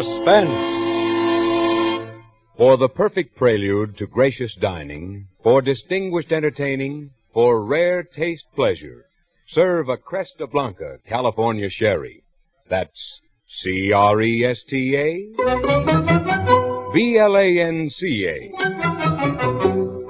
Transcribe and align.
Suspense. 0.00 0.72
For 2.56 2.78
the 2.78 2.88
perfect 2.88 3.36
prelude 3.36 3.98
to 3.98 4.06
gracious 4.06 4.54
dining, 4.54 5.28
for 5.42 5.60
distinguished 5.60 6.32
entertaining, 6.32 7.10
for 7.34 7.66
rare 7.66 8.02
taste 8.02 8.46
pleasure, 8.54 9.04
serve 9.48 9.90
a 9.90 9.98
Cresta 9.98 10.50
Blanca 10.50 10.96
California 11.06 11.68
Sherry. 11.68 12.24
That's 12.70 13.20
C 13.46 13.92
R 13.92 14.22
E 14.22 14.46
S 14.46 14.62
T 14.66 14.96
A 14.96 15.26
B 16.94 17.18
L 17.18 17.36
A 17.36 17.60
N 17.60 17.90
C 17.90 18.26
A. 18.26 18.50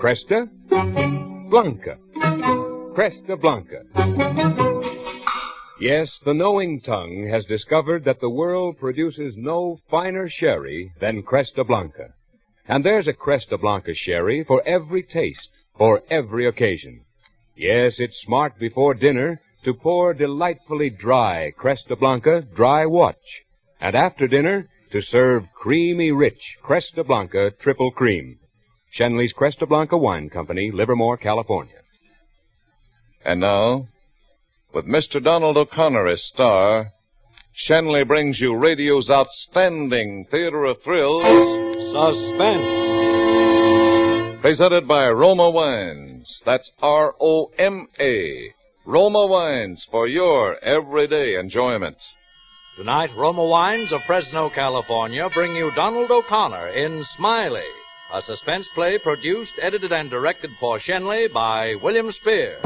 Cresta 0.01 0.49
Blanca. 1.51 1.99
Cresta 2.95 3.37
Blanca. 3.41 4.62
Yes, 5.83 6.21
the 6.25 6.33
knowing 6.33 6.81
tongue 6.81 7.27
has 7.29 7.45
discovered 7.45 8.05
that 8.05 8.21
the 8.21 8.31
world 8.31 8.79
produces 8.79 9.35
no 9.37 9.81
finer 9.91 10.29
sherry 10.29 10.93
than 11.01 11.25
Cresta 11.25 11.67
Blanca. 11.67 12.15
And 12.69 12.85
there's 12.85 13.09
a 13.09 13.13
Cresta 13.13 13.61
Blanca 13.61 13.93
sherry 13.93 14.45
for 14.45 14.63
every 14.65 15.03
taste, 15.03 15.49
for 15.77 16.05
every 16.09 16.47
occasion. 16.47 17.01
Yes, 17.57 17.99
it's 17.99 18.23
smart 18.23 18.61
before 18.61 18.95
dinner 18.95 19.41
to 19.65 19.75
pour 19.75 20.15
delightfully 20.15 20.89
dry 20.89 21.53
Cresta 21.59 21.99
Blanca 21.99 22.43
dry 22.55 22.87
watch. 22.87 23.43
And 23.81 23.97
after 23.97 24.29
dinner, 24.29 24.69
to 24.93 25.01
serve 25.01 25.53
creamy 25.53 26.13
rich 26.13 26.59
Cresta 26.63 27.05
Blanca 27.05 27.51
triple 27.61 27.91
cream. 27.91 28.39
Schenley's 28.97 29.35
Cresta 29.35 29.69
Blanca 29.69 29.97
Wine 29.97 30.31
Company, 30.31 30.71
Livermore, 30.73 31.17
California. 31.17 31.81
And 33.25 33.41
now, 33.41 33.89
with 34.75 34.87
Mr. 34.87 35.23
Donald 35.23 35.57
O'Connor 35.57 36.07
as 36.09 36.23
star, 36.25 36.93
Schenley 37.55 38.07
brings 38.07 38.41
you 38.41 38.57
radio's 38.57 39.11
outstanding 39.11 40.27
theater 40.31 40.65
of 40.65 40.83
thrills, 40.83 41.25
Suspense. 41.93 42.81
presented 44.41 44.89
by 44.89 45.09
Roma 45.09 45.51
Wines. 45.51 46.41
That's 46.45 46.71
R-O-M-A. 46.81 48.55
Roma 48.87 49.27
Wines 49.27 49.87
for 49.91 50.09
your 50.09 50.59
everyday 50.65 51.37
enjoyment. 51.39 51.99
Tonight, 52.77 53.11
Roma 53.17 53.45
Wines 53.45 53.93
of 53.93 54.03
Fresno, 54.05 54.49
California 54.49 55.29
bring 55.35 55.55
you 55.55 55.71
Donald 55.77 56.11
O'Connor 56.11 56.69
in 56.69 57.05
Smiley, 57.05 57.69
a 58.13 58.23
suspense 58.23 58.69
play 58.75 58.99
produced, 58.99 59.55
edited, 59.61 59.93
and 59.93 60.09
directed 60.11 60.51
for 60.59 60.79
Schenley 60.79 61.31
by 61.33 61.75
William 61.83 62.11
Spier. 62.11 62.59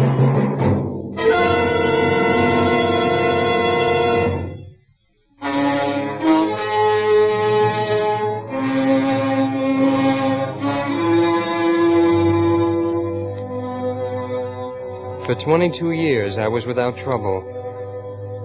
For 15.27 15.34
22 15.34 15.91
years, 15.91 16.38
I 16.38 16.46
was 16.46 16.66
without 16.66 16.96
trouble. 16.98 17.42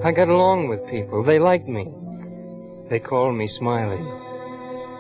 I 0.04 0.12
got 0.12 0.30
along 0.30 0.68
with 0.68 0.90
people. 0.90 1.24
They 1.24 1.38
liked 1.38 1.68
me. 1.68 1.88
They 2.90 2.98
called 2.98 3.36
me 3.36 3.46
Smiley. 3.46 4.04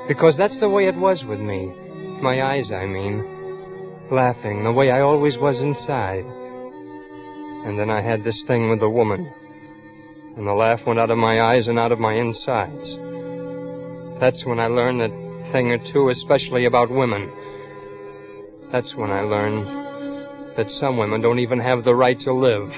Because 0.07 0.37
that's 0.37 0.59
the 0.59 0.69
way 0.69 0.85
it 0.85 0.95
was 0.95 1.25
with 1.25 1.39
me. 1.39 1.73
My 2.21 2.43
eyes, 2.43 2.71
I 2.71 2.85
mean. 2.85 3.25
Laughing, 4.11 4.63
the 4.63 4.71
way 4.71 4.91
I 4.91 5.02
always 5.02 5.39
was 5.39 5.59
inside. 5.59 6.23
And 7.65 7.79
then 7.79 7.89
I 7.89 8.03
had 8.03 8.23
this 8.23 8.43
thing 8.43 8.69
with 8.69 8.79
the 8.79 8.87
woman. 8.87 9.33
And 10.37 10.45
the 10.45 10.53
laugh 10.53 10.85
went 10.85 10.99
out 10.99 11.09
of 11.09 11.17
my 11.17 11.41
eyes 11.41 11.67
and 11.67 11.79
out 11.79 11.91
of 11.91 11.97
my 11.97 12.13
insides. 12.13 12.95
That's 14.20 14.45
when 14.45 14.59
I 14.59 14.67
learned 14.67 15.02
that 15.02 15.52
thing 15.52 15.71
or 15.71 15.80
two, 15.80 16.09
especially 16.09 16.65
about 16.65 16.91
women. 16.91 17.31
That's 18.71 18.95
when 18.95 19.09
I 19.09 19.21
learned 19.21 19.80
that 20.56 20.72
some 20.72 20.98
women 20.98 21.22
don't 21.22 21.39
even 21.39 21.60
have 21.60 21.84
the 21.84 21.95
right 21.95 22.20
to 22.22 22.34
live. 22.34 22.72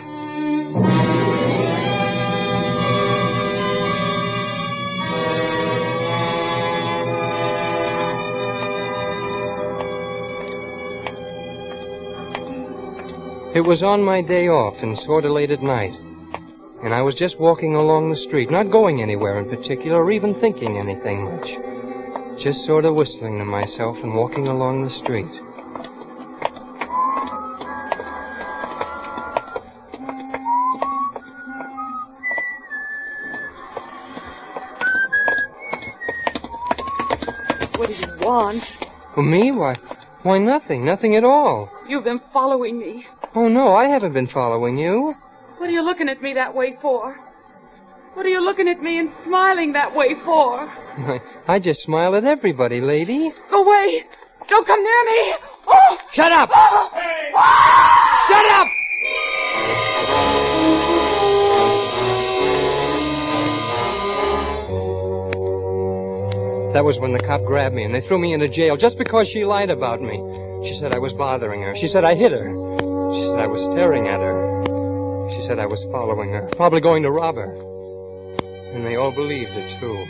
It 13.56 13.62
was 13.62 13.84
on 13.84 14.02
my 14.02 14.24
day 14.24 14.48
off 14.48 14.82
and 14.82 14.98
sort 14.98 15.26
of 15.26 15.32
late 15.32 15.52
at 15.52 15.62
night. 15.62 15.94
And 16.84 16.92
I 16.92 17.04
was 17.04 17.14
just 17.14 17.40
walking 17.40 17.76
along 17.76 18.10
the 18.10 18.16
street, 18.16 18.50
not 18.50 18.72
going 18.72 19.00
anywhere 19.00 19.38
in 19.38 19.48
particular 19.48 20.04
or 20.04 20.12
even 20.12 20.34
thinking 20.34 20.80
anything 20.80 21.26
much. 21.26 22.42
Just 22.42 22.66
sort 22.66 22.84
of 22.84 22.96
whistling 22.96 23.38
to 23.38 23.46
myself 23.46 23.98
and 24.02 24.16
walking 24.16 24.48
along 24.48 24.84
the 24.84 24.90
street. 24.90 25.30
What 37.76 37.90
do 37.90 37.96
you 37.96 38.18
want? 38.20 38.78
Well, 39.16 39.26
me? 39.26 39.52
Why, 39.52 39.76
why 40.22 40.38
nothing. 40.38 40.86
Nothing 40.86 41.16
at 41.16 41.24
all. 41.24 41.72
You've 41.88 42.04
been 42.04 42.22
following 42.32 42.78
me. 42.78 43.06
Oh, 43.36 43.48
no, 43.48 43.74
I 43.74 43.86
haven't 43.86 44.14
been 44.14 44.28
following 44.28 44.78
you. 44.78 45.16
What 45.58 45.70
are 45.70 45.72
you 45.72 45.82
looking 45.82 46.08
at 46.08 46.22
me 46.22 46.34
that 46.36 46.54
way 46.54 46.78
for? 46.82 47.18
What 48.14 48.26
are 48.26 48.30
you 48.30 48.42
looking 48.42 48.68
at 48.68 48.82
me 48.82 49.00
and 49.00 49.12
smiling 49.24 49.74
that 49.74 49.96
way 49.96 50.14
for? 50.24 50.60
I, 50.60 51.20
I 51.48 51.60
just 51.60 51.82
smile 51.82 52.16
at 52.16 52.26
everybody, 52.26 52.80
lady. 52.80 53.32
Go 53.50 53.64
away! 53.64 54.04
Don't 54.48 54.68
come 54.68 54.84
near 54.84 55.04
me! 55.06 55.36
Oh! 55.68 55.98
Shut 56.12 56.32
up! 56.32 56.50
Oh! 56.54 56.90
Ah! 57.36 58.24
Shut 58.28 58.46
up! 58.52 59.93
That 66.74 66.84
was 66.84 67.00
when 67.00 67.14
the 67.14 67.20
cop 67.20 67.44
grabbed 67.46 67.76
me 67.76 67.84
and 67.84 67.94
they 67.94 68.02
threw 68.02 68.18
me 68.18 68.34
into 68.34 68.48
jail 68.48 68.76
just 68.76 68.98
because 68.98 69.28
she 69.28 69.46
lied 69.46 69.70
about 69.70 70.02
me. 70.02 70.68
She 70.68 70.74
said 70.74 70.92
I 70.92 70.98
was 70.98 71.14
bothering 71.14 71.62
her. 71.62 71.76
She 71.76 71.88
said 71.88 72.04
I 72.04 72.16
hit 72.16 72.32
her. 72.32 72.50
She 73.14 73.22
said 73.22 73.40
I 73.40 73.48
was 73.48 73.64
staring 73.64 74.08
at 74.08 74.20
her. 74.20 74.64
She 75.36 75.42
said 75.44 75.60
I 75.60 75.68
was 75.68 75.84
following 75.86 76.32
her, 76.32 76.50
probably 76.56 76.82
going 76.82 77.04
to 77.04 77.12
rob 77.12 77.36
her. 77.36 77.54
And 78.74 78.86
they 78.86 78.96
all 78.96 79.12
believed 79.12 79.52
it, 79.52 79.80
too. 79.80 80.06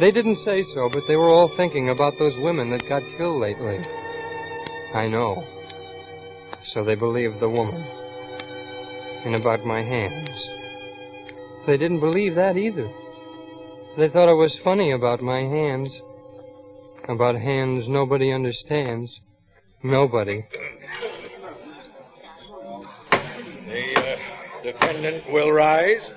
They 0.00 0.10
didn't 0.10 0.36
say 0.36 0.62
so, 0.62 0.88
but 0.88 1.04
they 1.06 1.14
were 1.14 1.30
all 1.30 1.48
thinking 1.48 1.88
about 1.88 2.18
those 2.18 2.36
women 2.36 2.70
that 2.70 2.88
got 2.88 3.02
killed 3.16 3.40
lately. 3.40 3.78
I 4.92 5.06
know. 5.06 5.44
So 6.64 6.82
they 6.82 6.96
believed 6.96 7.38
the 7.38 7.48
woman. 7.48 7.82
And 9.24 9.36
about 9.36 9.64
my 9.64 9.82
hands. 9.82 10.48
They 11.66 11.76
didn't 11.76 12.00
believe 12.00 12.34
that 12.34 12.56
either. 12.56 12.90
They 13.96 14.08
thought 14.08 14.28
it 14.28 14.34
was 14.34 14.58
funny 14.58 14.90
about 14.90 15.22
my 15.22 15.40
hands. 15.40 16.02
About 17.08 17.36
hands 17.36 17.88
nobody 17.88 18.32
understands. 18.32 19.20
Nobody. 19.84 20.44
The 23.10 23.94
uh, 23.96 24.16
defendant 24.64 25.30
will 25.30 25.52
rise. 25.52 26.10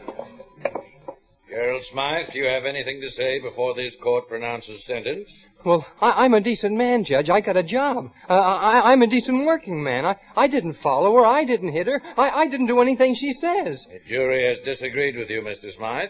Gerald 1.50 1.84
Smythe, 1.84 2.32
do 2.34 2.40
you 2.40 2.46
have 2.48 2.66
anything 2.66 3.00
to 3.02 3.10
say 3.10 3.40
before 3.40 3.76
this 3.76 3.96
court 3.96 4.28
pronounces 4.28 4.84
sentence? 4.86 5.32
Well, 5.64 5.86
I, 6.02 6.26
I'm 6.26 6.34
a 6.34 6.42
decent 6.42 6.76
man, 6.76 7.04
Judge. 7.04 7.30
I 7.30 7.42
got 7.42 7.58
a 7.58 7.64
job. 7.64 8.12
Uh, 8.30 8.34
I, 8.34 8.92
I'm 8.92 9.02
a 9.02 9.08
decent 9.08 9.46
working 9.46 9.84
man. 9.84 10.06
I, 10.06 10.16
I 10.36 10.48
didn't 10.48 10.74
follow 10.74 11.14
her. 11.16 11.26
I 11.26 11.46
didn't 11.46 11.74
hit 11.74 11.88
her. 11.88 12.02
I, 12.18 12.30
I 12.30 12.48
didn't 12.48 12.68
do 12.68 12.82
anything 12.82 13.14
she 13.16 13.34
says. 13.34 13.86
The 13.92 14.00
jury 14.08 14.48
has 14.48 14.60
disagreed 14.60 15.16
with 15.16 15.30
you, 15.30 15.42
Mr. 15.42 15.74
Smythe. 15.74 16.10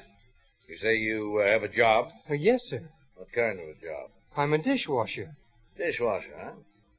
You 0.68 0.76
say 0.76 0.96
you 0.96 1.42
uh, 1.42 1.50
have 1.50 1.64
a 1.64 1.70
job? 1.70 2.10
Uh, 2.30 2.34
yes, 2.34 2.66
sir. 2.66 2.82
What 3.16 3.32
kind 3.32 3.58
of 3.58 3.70
a 3.70 3.74
job? 3.76 4.10
I'm 4.36 4.52
a 4.52 4.58
dishwasher. 4.58 5.34
Dishwasher, 5.78 6.34
huh? 6.38 6.52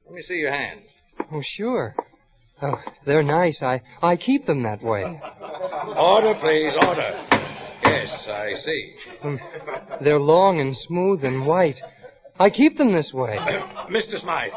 Let 0.06 0.14
me 0.14 0.22
see 0.22 0.36
your 0.36 0.52
hands. 0.52 0.88
Oh, 1.30 1.42
sure. 1.42 1.94
Oh, 2.62 2.80
they're 3.04 3.22
nice. 3.22 3.62
I, 3.62 3.82
I 4.00 4.16
keep 4.16 4.46
them 4.46 4.62
that 4.62 4.82
way. 4.82 5.02
Order, 5.98 6.34
please, 6.36 6.72
order. 6.76 7.26
Yes, 7.84 8.26
I 8.26 8.54
see. 8.54 8.94
Um, 9.22 9.38
they're 10.00 10.18
long 10.18 10.60
and 10.60 10.74
smooth 10.74 11.22
and 11.22 11.44
white. 11.44 11.82
I 12.40 12.48
keep 12.48 12.78
them 12.78 12.94
this 12.94 13.12
way. 13.12 13.36
Mr. 13.90 14.18
Smythe, 14.18 14.52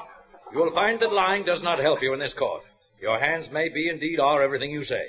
you 0.53 0.59
will 0.59 0.73
find 0.73 1.01
that 1.01 1.11
lying 1.11 1.43
does 1.43 1.61
not 1.61 1.79
help 1.79 2.01
you 2.01 2.13
in 2.13 2.19
this 2.19 2.33
court. 2.33 2.63
Your 3.01 3.19
hands 3.19 3.51
may 3.51 3.67
be, 3.67 3.89
indeed, 3.89 4.21
are 4.21 4.41
everything 4.41 4.71
you 4.71 4.85
say. 4.85 5.05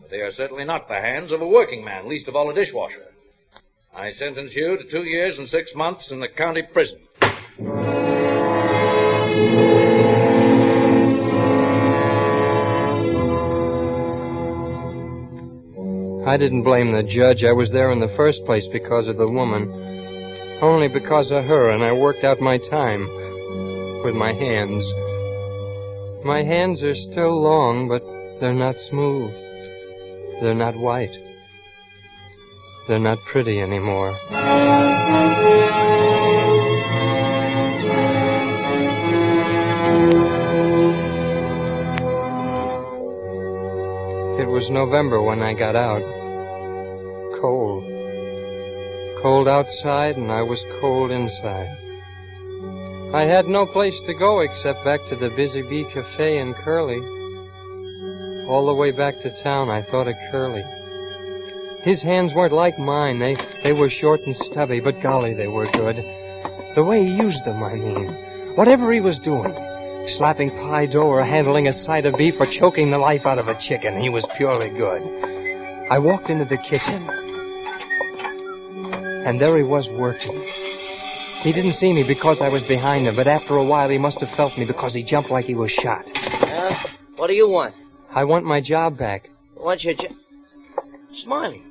But 0.00 0.10
they 0.10 0.20
are 0.20 0.30
certainly 0.30 0.64
not 0.64 0.86
the 0.86 1.00
hands 1.00 1.32
of 1.32 1.40
a 1.40 1.48
working 1.48 1.84
man, 1.84 2.08
least 2.08 2.28
of 2.28 2.36
all 2.36 2.48
a 2.48 2.54
dishwasher. 2.54 3.06
I 3.92 4.10
sentence 4.10 4.54
you 4.54 4.76
to 4.76 4.84
two 4.84 5.02
years 5.02 5.38
and 5.38 5.48
six 5.48 5.74
months 5.74 6.12
in 6.12 6.20
the 6.20 6.28
county 6.28 6.62
prison. 6.62 7.00
I 16.24 16.36
didn't 16.36 16.62
blame 16.62 16.92
the 16.92 17.02
judge. 17.02 17.42
I 17.44 17.50
was 17.50 17.72
there 17.72 17.90
in 17.90 17.98
the 17.98 18.14
first 18.16 18.44
place 18.44 18.68
because 18.68 19.08
of 19.08 19.16
the 19.16 19.26
woman. 19.26 19.68
Only 20.62 20.86
because 20.86 21.32
of 21.32 21.44
her, 21.44 21.70
and 21.70 21.82
I 21.82 21.92
worked 21.92 22.22
out 22.22 22.40
my 22.40 22.58
time 22.58 23.08
with 24.04 24.14
my 24.14 24.32
hands. 24.32 24.88
My 26.24 26.44
hands 26.44 26.84
are 26.84 26.94
still 26.94 27.42
long, 27.42 27.88
but 27.88 28.04
they're 28.38 28.54
not 28.54 28.78
smooth. 28.78 29.32
They're 30.40 30.54
not 30.54 30.76
white. 30.76 31.29
They're 32.90 32.98
not 32.98 33.24
pretty 33.24 33.60
anymore. 33.60 34.18
It 44.40 44.48
was 44.48 44.70
November 44.70 45.22
when 45.22 45.40
I 45.40 45.54
got 45.54 45.76
out. 45.76 46.02
Cold. 47.40 47.84
Cold 49.22 49.46
outside, 49.46 50.16
and 50.16 50.32
I 50.32 50.42
was 50.42 50.64
cold 50.80 51.12
inside. 51.12 51.68
I 53.14 53.22
had 53.22 53.46
no 53.46 53.66
place 53.66 54.00
to 54.00 54.14
go 54.14 54.40
except 54.40 54.84
back 54.84 55.06
to 55.10 55.14
the 55.14 55.30
Busy 55.36 55.62
Bee 55.62 55.84
Cafe 55.84 56.40
in 56.40 56.54
Curly. 56.54 56.98
All 58.48 58.66
the 58.66 58.74
way 58.74 58.90
back 58.90 59.20
to 59.22 59.42
town, 59.44 59.70
I 59.70 59.82
thought 59.82 60.08
of 60.08 60.16
Curly. 60.32 60.64
His 61.82 62.02
hands 62.02 62.34
weren't 62.34 62.52
like 62.52 62.78
mine. 62.78 63.18
They, 63.18 63.36
they 63.62 63.72
were 63.72 63.88
short 63.88 64.20
and 64.26 64.36
stubby, 64.36 64.80
but 64.80 65.00
golly, 65.00 65.32
they 65.32 65.48
were 65.48 65.66
good. 65.66 65.96
The 66.74 66.84
way 66.84 67.04
he 67.06 67.12
used 67.12 67.44
them, 67.46 67.62
I 67.62 67.74
mean. 67.74 68.54
Whatever 68.54 68.92
he 68.92 69.00
was 69.00 69.18
doing. 69.18 69.54
Slapping 70.06 70.50
pie 70.50 70.86
dough 70.86 71.06
or 71.06 71.24
handling 71.24 71.68
a 71.68 71.72
side 71.72 72.04
of 72.04 72.16
beef 72.16 72.38
or 72.38 72.46
choking 72.46 72.90
the 72.90 72.98
life 72.98 73.24
out 73.24 73.38
of 73.38 73.48
a 73.48 73.58
chicken, 73.58 73.98
he 73.98 74.10
was 74.10 74.26
purely 74.36 74.68
good. 74.68 75.02
I 75.90 75.98
walked 75.98 76.28
into 76.28 76.44
the 76.44 76.58
kitchen. 76.58 77.08
And 79.26 79.40
there 79.40 79.56
he 79.56 79.62
was 79.62 79.88
working. 79.88 80.42
He 81.40 81.52
didn't 81.52 81.72
see 81.72 81.92
me 81.94 82.02
because 82.02 82.42
I 82.42 82.50
was 82.50 82.62
behind 82.62 83.06
him, 83.06 83.16
but 83.16 83.26
after 83.26 83.56
a 83.56 83.64
while 83.64 83.88
he 83.88 83.96
must 83.96 84.20
have 84.20 84.30
felt 84.32 84.58
me 84.58 84.66
because 84.66 84.92
he 84.92 85.02
jumped 85.02 85.30
like 85.30 85.46
he 85.46 85.54
was 85.54 85.70
shot. 85.70 86.04
Uh, 86.42 86.76
what 87.16 87.28
do 87.28 87.34
you 87.34 87.48
want? 87.48 87.74
I 88.10 88.24
want 88.24 88.44
my 88.44 88.60
job 88.60 88.98
back. 88.98 89.30
What's 89.54 89.84
your 89.84 89.94
job? 89.94 90.12
Smiley. 91.12 91.62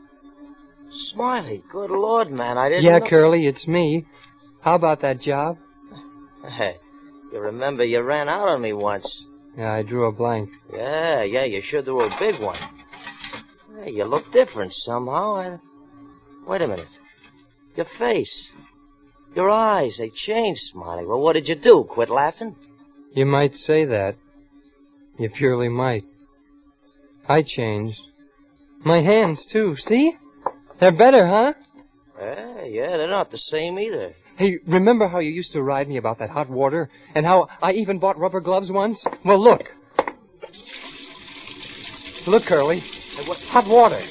Smiley, 0.91 1.63
good 1.71 1.91
lord, 1.91 2.31
man, 2.31 2.57
I 2.57 2.69
didn't 2.69 2.83
Yeah, 2.83 3.00
know... 3.00 3.07
Curly, 3.07 3.47
it's 3.47 3.68
me. 3.68 4.06
How 4.62 4.75
about 4.75 5.01
that 5.01 5.21
job? 5.21 5.57
Hey, 6.47 6.77
you 7.31 7.39
remember 7.39 7.83
you 7.83 8.01
ran 8.01 8.27
out 8.27 8.47
on 8.47 8.62
me 8.62 8.74
once. 8.74 9.25
Yeah, 9.57 9.74
I 9.74 9.83
drew 9.83 10.07
a 10.07 10.12
blank. 10.12 10.50
Yeah, 10.74 11.24
yeah, 11.24 11.44
you 11.44 11.62
sure 11.62 11.81
threw 11.81 12.01
a 12.01 12.19
big 12.19 12.39
one. 12.41 12.57
Hey, 13.81 13.91
you 13.91 14.06
look 14.06 14.31
different 14.31 14.74
somehow. 14.74 15.36
I... 15.36 15.59
Wait 16.47 16.62
a 16.62 16.68
minute. 16.68 16.88
Your 17.75 17.85
face. 17.85 18.50
Your 19.35 19.50
eyes, 19.50 19.97
they 19.97 20.09
changed, 20.09 20.63
Smiley. 20.71 21.06
Well, 21.06 21.19
what 21.19 21.33
did 21.33 21.47
you 21.47 21.56
do? 21.56 21.83
Quit 21.83 22.09
laughing? 22.09 22.56
You 23.13 23.25
might 23.25 23.57
say 23.57 23.85
that. 23.85 24.15
You 25.18 25.30
purely 25.30 25.69
might. 25.69 26.06
I 27.27 27.44
changed. 27.44 28.01
My 28.83 29.01
hands, 29.01 29.45
too. 29.45 29.75
See? 29.75 30.15
They're 30.79 30.91
better, 30.91 31.27
huh? 31.27 31.53
Yeah, 32.19 32.63
yeah, 32.65 32.97
they're 32.97 33.09
not 33.09 33.31
the 33.31 33.37
same 33.37 33.79
either. 33.79 34.13
Hey, 34.37 34.57
remember 34.65 35.07
how 35.07 35.19
you 35.19 35.31
used 35.31 35.53
to 35.53 35.61
ride 35.61 35.87
me 35.87 35.97
about 35.97 36.19
that 36.19 36.29
hot 36.29 36.49
water? 36.49 36.89
And 37.13 37.25
how 37.25 37.47
I 37.61 37.73
even 37.73 37.99
bought 37.99 38.17
rubber 38.17 38.39
gloves 38.39 38.71
once? 38.71 39.03
Well, 39.25 39.39
look. 39.39 39.63
Look, 42.25 42.43
Curly. 42.43 42.79
Hot 43.49 43.67
water. 43.67 44.01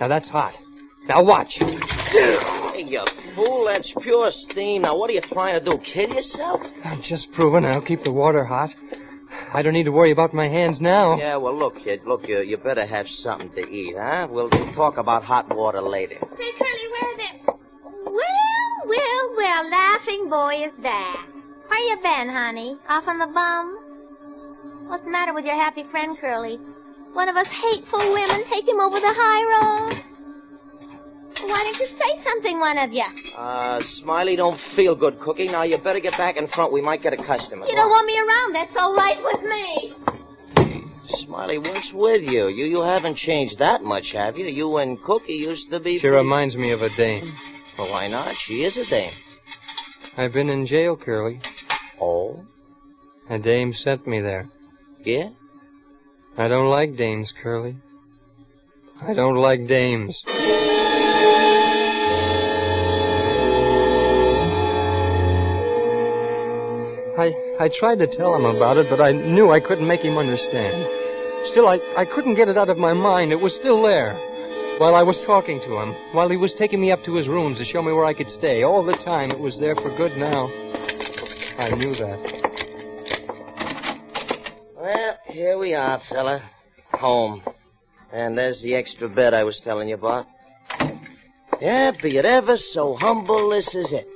Now 0.00 0.08
that's 0.08 0.28
hot. 0.28 0.58
Now 1.06 1.22
watch. 1.22 1.58
Hey, 1.58 2.84
you 2.84 3.04
fool, 3.34 3.64
that's 3.64 3.92
pure 3.92 4.30
steam. 4.30 4.82
Now, 4.82 4.96
what 4.96 5.10
are 5.10 5.14
you 5.14 5.20
trying 5.20 5.58
to 5.58 5.64
do? 5.64 5.78
Kill 5.78 6.10
yourself? 6.10 6.60
I'm 6.84 7.02
just 7.02 7.32
proving 7.32 7.64
I'll 7.64 7.80
keep 7.80 8.04
the 8.04 8.12
water 8.12 8.44
hot. 8.44 8.74
I 9.54 9.60
don't 9.62 9.74
need 9.74 9.84
to 9.84 9.92
worry 9.92 10.12
about 10.12 10.32
my 10.32 10.48
hands 10.48 10.80
now. 10.80 11.16
Yeah, 11.16 11.36
well, 11.36 11.56
look, 11.56 11.84
kid, 11.84 12.02
look, 12.06 12.26
you, 12.26 12.40
you 12.40 12.56
better 12.56 12.86
have 12.86 13.08
something 13.08 13.50
to 13.50 13.68
eat, 13.68 13.94
huh? 13.98 14.28
We'll, 14.30 14.48
we'll 14.50 14.72
talk 14.72 14.96
about 14.96 15.24
hot 15.24 15.54
water 15.54 15.82
later. 15.82 16.16
Say, 16.38 16.52
Curly, 16.58 16.88
where 16.92 17.16
the... 17.16 17.52
Well, 18.04 18.86
well, 18.86 19.36
well, 19.36 19.70
laughing 19.70 20.28
boy 20.30 20.64
is 20.66 20.72
that. 20.82 21.26
Where 21.68 21.80
you 21.80 21.96
been, 22.02 22.28
honey? 22.30 22.78
Off 22.88 23.06
on 23.06 23.18
the 23.18 23.26
bum? 23.26 24.88
What's 24.88 25.04
the 25.04 25.10
matter 25.10 25.34
with 25.34 25.44
your 25.44 25.54
happy 25.54 25.84
friend, 25.90 26.16
Curly? 26.18 26.58
One 27.12 27.28
of 27.28 27.36
us 27.36 27.46
hateful 27.48 28.12
women 28.12 28.44
take 28.48 28.66
him 28.66 28.80
over 28.80 28.98
the 28.98 29.12
high 29.14 29.90
road? 29.90 30.01
Why 31.42 31.62
don't 31.64 31.78
you 31.78 31.86
say 31.86 32.22
something, 32.22 32.60
one 32.60 32.78
of 32.78 32.92
you? 32.92 33.04
Uh, 33.36 33.80
Smiley 33.80 34.36
don't 34.36 34.58
feel 34.76 34.94
good 34.94 35.18
cooking. 35.18 35.50
Now, 35.50 35.62
you 35.62 35.76
better 35.78 36.00
get 36.00 36.16
back 36.16 36.36
in 36.36 36.46
front. 36.46 36.72
We 36.72 36.80
might 36.80 37.02
get 37.02 37.12
a 37.12 37.16
customer. 37.16 37.66
You 37.66 37.74
don't 37.74 37.90
want 37.90 38.06
me 38.06 38.18
around. 38.18 38.54
That's 38.54 38.76
all 38.76 38.94
right 38.94 39.18
with 39.22 39.42
me. 39.42 39.94
Smiley, 41.08 41.58
what's 41.58 41.92
with 41.92 42.22
you? 42.22 42.48
You 42.48 42.64
you 42.64 42.80
haven't 42.80 43.16
changed 43.16 43.58
that 43.58 43.82
much, 43.82 44.12
have 44.12 44.38
you? 44.38 44.46
You 44.46 44.76
and 44.78 45.02
Cookie 45.02 45.34
used 45.34 45.70
to 45.70 45.80
be... 45.80 45.98
She 45.98 46.08
reminds 46.08 46.56
me 46.56 46.70
of 46.70 46.80
a 46.80 46.88
dame. 46.96 47.32
Well, 47.76 47.90
why 47.90 48.08
not? 48.08 48.36
She 48.36 48.62
is 48.64 48.76
a 48.76 48.86
dame. 48.86 49.12
I've 50.16 50.32
been 50.32 50.48
in 50.48 50.66
jail, 50.66 50.96
Curly. 50.96 51.40
Oh? 52.00 52.44
A 53.28 53.38
dame 53.38 53.72
sent 53.72 54.06
me 54.06 54.20
there. 54.20 54.48
Yeah? 55.04 55.30
I 56.38 56.48
don't 56.48 56.68
like 56.68 56.96
dames, 56.96 57.32
Curly. 57.32 57.76
I 59.00 59.12
don't 59.14 59.36
like 59.36 59.66
dames. 59.66 60.22
I, 67.22 67.34
I 67.60 67.68
tried 67.68 68.00
to 68.00 68.08
tell 68.08 68.34
him 68.34 68.44
about 68.44 68.78
it, 68.78 68.90
but 68.90 69.00
I 69.00 69.12
knew 69.12 69.52
I 69.52 69.60
couldn't 69.60 69.86
make 69.86 70.00
him 70.00 70.18
understand. 70.18 70.88
Still, 71.46 71.68
I, 71.68 71.78
I 71.96 72.04
couldn't 72.04 72.34
get 72.34 72.48
it 72.48 72.58
out 72.58 72.68
of 72.68 72.78
my 72.78 72.92
mind. 72.92 73.30
It 73.30 73.40
was 73.40 73.54
still 73.54 73.80
there. 73.82 74.14
While 74.78 74.96
I 74.96 75.02
was 75.02 75.20
talking 75.20 75.60
to 75.60 75.78
him, 75.78 75.94
while 76.12 76.28
he 76.28 76.36
was 76.36 76.52
taking 76.52 76.80
me 76.80 76.90
up 76.90 77.04
to 77.04 77.14
his 77.14 77.28
rooms 77.28 77.58
to 77.58 77.64
show 77.64 77.80
me 77.80 77.92
where 77.92 78.06
I 78.06 78.14
could 78.14 78.30
stay, 78.30 78.64
all 78.64 78.82
the 78.82 78.96
time 78.96 79.30
it 79.30 79.38
was 79.38 79.56
there 79.58 79.76
for 79.76 79.96
good 79.96 80.16
now. 80.16 80.50
I 81.58 81.70
knew 81.76 81.94
that. 81.94 82.18
Well, 84.76 85.18
here 85.28 85.58
we 85.58 85.74
are, 85.74 86.00
fella. 86.00 86.42
Home. 86.94 87.42
And 88.12 88.36
there's 88.36 88.62
the 88.62 88.74
extra 88.74 89.08
bed 89.08 89.32
I 89.32 89.44
was 89.44 89.60
telling 89.60 89.88
you 89.88 89.94
about. 89.94 90.26
Yeah, 91.60 91.92
be 91.92 92.16
it 92.16 92.24
ever 92.24 92.56
so 92.56 92.94
humble, 92.94 93.50
this 93.50 93.76
is 93.76 93.92
it. 93.92 94.08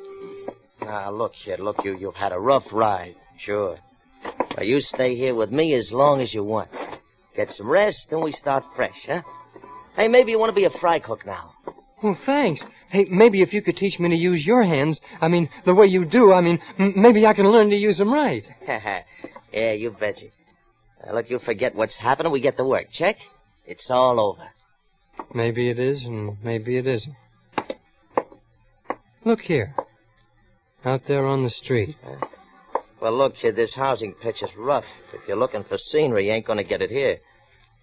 Now, 0.86 1.10
look, 1.10 1.34
kid, 1.34 1.58
look, 1.58 1.84
you, 1.84 1.98
you've 1.98 2.14
had 2.14 2.30
a 2.30 2.38
rough 2.38 2.72
ride. 2.72 3.16
Sure. 3.38 3.76
Now, 4.56 4.62
you 4.62 4.78
stay 4.78 5.16
here 5.16 5.34
with 5.34 5.50
me 5.50 5.74
as 5.74 5.92
long 5.92 6.20
as 6.20 6.32
you 6.32 6.44
want. 6.44 6.70
Get 7.34 7.50
some 7.50 7.68
rest, 7.68 8.12
and 8.12 8.22
we 8.22 8.30
start 8.30 8.62
fresh, 8.76 8.96
huh? 9.04 9.22
Hey, 9.96 10.06
maybe 10.06 10.30
you 10.30 10.38
want 10.38 10.50
to 10.50 10.54
be 10.54 10.64
a 10.64 10.70
fry 10.70 11.00
cook 11.00 11.26
now. 11.26 11.54
Well, 12.04 12.14
thanks. 12.14 12.64
Hey, 12.88 13.06
maybe 13.10 13.42
if 13.42 13.52
you 13.52 13.62
could 13.62 13.76
teach 13.76 13.98
me 13.98 14.10
to 14.10 14.14
use 14.14 14.46
your 14.46 14.62
hands, 14.62 15.00
I 15.20 15.26
mean, 15.26 15.48
the 15.64 15.74
way 15.74 15.86
you 15.86 16.04
do, 16.04 16.32
I 16.32 16.40
mean, 16.40 16.60
m- 16.78 16.94
maybe 16.94 17.26
I 17.26 17.34
can 17.34 17.46
learn 17.50 17.70
to 17.70 17.76
use 17.76 17.98
them 17.98 18.12
right. 18.12 18.48
yeah, 19.52 19.72
you 19.72 19.90
betcha. 19.90 20.26
Uh, 20.26 21.06
now, 21.06 21.14
look, 21.14 21.30
you 21.30 21.40
forget 21.40 21.74
what's 21.74 21.96
happening, 21.96 22.30
we 22.30 22.40
get 22.40 22.56
to 22.58 22.64
work. 22.64 22.92
Check? 22.92 23.16
It's 23.66 23.90
all 23.90 24.20
over. 24.20 24.48
Maybe 25.34 25.68
it 25.68 25.80
is, 25.80 26.04
and 26.04 26.36
maybe 26.44 26.76
it 26.76 26.86
isn't. 26.86 27.16
Look 29.24 29.40
here. 29.40 29.74
Out 30.86 31.02
there 31.08 31.26
on 31.26 31.42
the 31.42 31.50
street. 31.50 31.96
Well, 33.00 33.18
look, 33.18 33.34
kid, 33.34 33.56
this 33.56 33.74
housing 33.74 34.14
pitch 34.14 34.40
is 34.44 34.50
rough. 34.56 34.84
If 35.12 35.20
you're 35.26 35.36
looking 35.36 35.64
for 35.64 35.76
scenery, 35.76 36.28
you 36.28 36.32
ain't 36.32 36.46
gonna 36.46 36.62
get 36.62 36.80
it 36.80 36.90
here. 36.90 37.18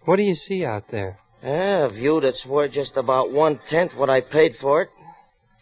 What 0.05 0.15
do 0.15 0.23
you 0.23 0.35
see 0.35 0.63
out 0.63 0.87
there? 0.89 1.19
Yeah, 1.43 1.87
a 1.87 1.89
view 1.89 2.21
that's 2.21 2.45
worth 2.45 2.71
just 2.71 2.95
about 2.95 3.29
one 3.29 3.59
tenth 3.67 3.93
what 3.93 4.09
I 4.09 4.21
paid 4.21 4.55
for 4.55 4.83
it. 4.83 4.89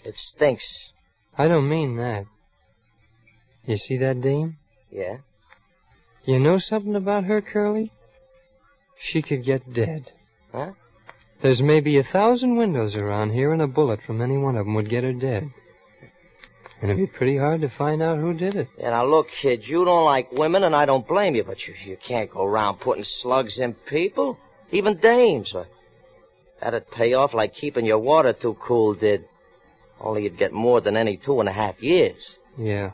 It 0.03 0.19
stinks. 0.19 0.91
I 1.35 1.47
don't 1.47 1.67
mean 1.67 1.97
that. 1.97 2.25
You 3.65 3.77
see 3.77 3.97
that 3.97 4.21
dame? 4.21 4.57
Yeah? 4.91 5.17
You 6.25 6.39
know 6.39 6.59
something 6.59 6.95
about 6.95 7.23
her, 7.23 7.41
Curly? 7.41 7.91
She 8.99 9.23
could 9.23 9.43
get 9.43 9.73
dead. 9.73 10.11
Huh? 10.51 10.73
There's 11.41 11.63
maybe 11.63 11.97
a 11.97 12.03
thousand 12.03 12.57
windows 12.57 12.95
around 12.95 13.31
here, 13.31 13.51
and 13.51 13.63
a 13.63 13.67
bullet 13.67 14.01
from 14.05 14.21
any 14.21 14.37
one 14.37 14.55
of 14.55 14.65
them 14.65 14.75
would 14.75 14.91
get 14.91 15.03
her 15.03 15.13
dead. 15.13 15.51
And 16.81 16.89
it'd 16.89 16.97
be 16.97 17.05
pretty 17.07 17.37
hard 17.37 17.61
to 17.61 17.69
find 17.69 18.01
out 18.01 18.17
who 18.17 18.33
did 18.33 18.55
it. 18.55 18.67
Yeah, 18.77 18.89
now 18.89 19.05
look, 19.05 19.27
kid, 19.29 19.67
you 19.67 19.85
don't 19.85 20.03
like 20.05 20.31
women, 20.31 20.63
and 20.63 20.75
I 20.75 20.85
don't 20.85 21.07
blame 21.07 21.35
you, 21.35 21.43
but 21.43 21.67
you, 21.67 21.75
you 21.85 21.95
can't 21.95 22.31
go 22.31 22.43
around 22.43 22.79
putting 22.79 23.03
slugs 23.03 23.59
in 23.59 23.73
people. 23.73 24.39
Even 24.71 24.97
dames. 24.97 25.53
Uh, 25.53 25.65
That'd 26.61 26.89
pay 26.91 27.13
off 27.13 27.33
like 27.33 27.55
keeping 27.55 27.85
your 27.85 27.97
water 27.97 28.33
too 28.33 28.55
cool 28.59 28.93
did. 28.93 29.25
Only 29.99 30.23
you'd 30.23 30.37
get 30.37 30.53
more 30.53 30.79
than 30.81 30.95
any 30.95 31.17
two 31.17 31.39
and 31.39 31.49
a 31.49 31.51
half 31.51 31.81
years. 31.81 32.35
Yeah. 32.57 32.91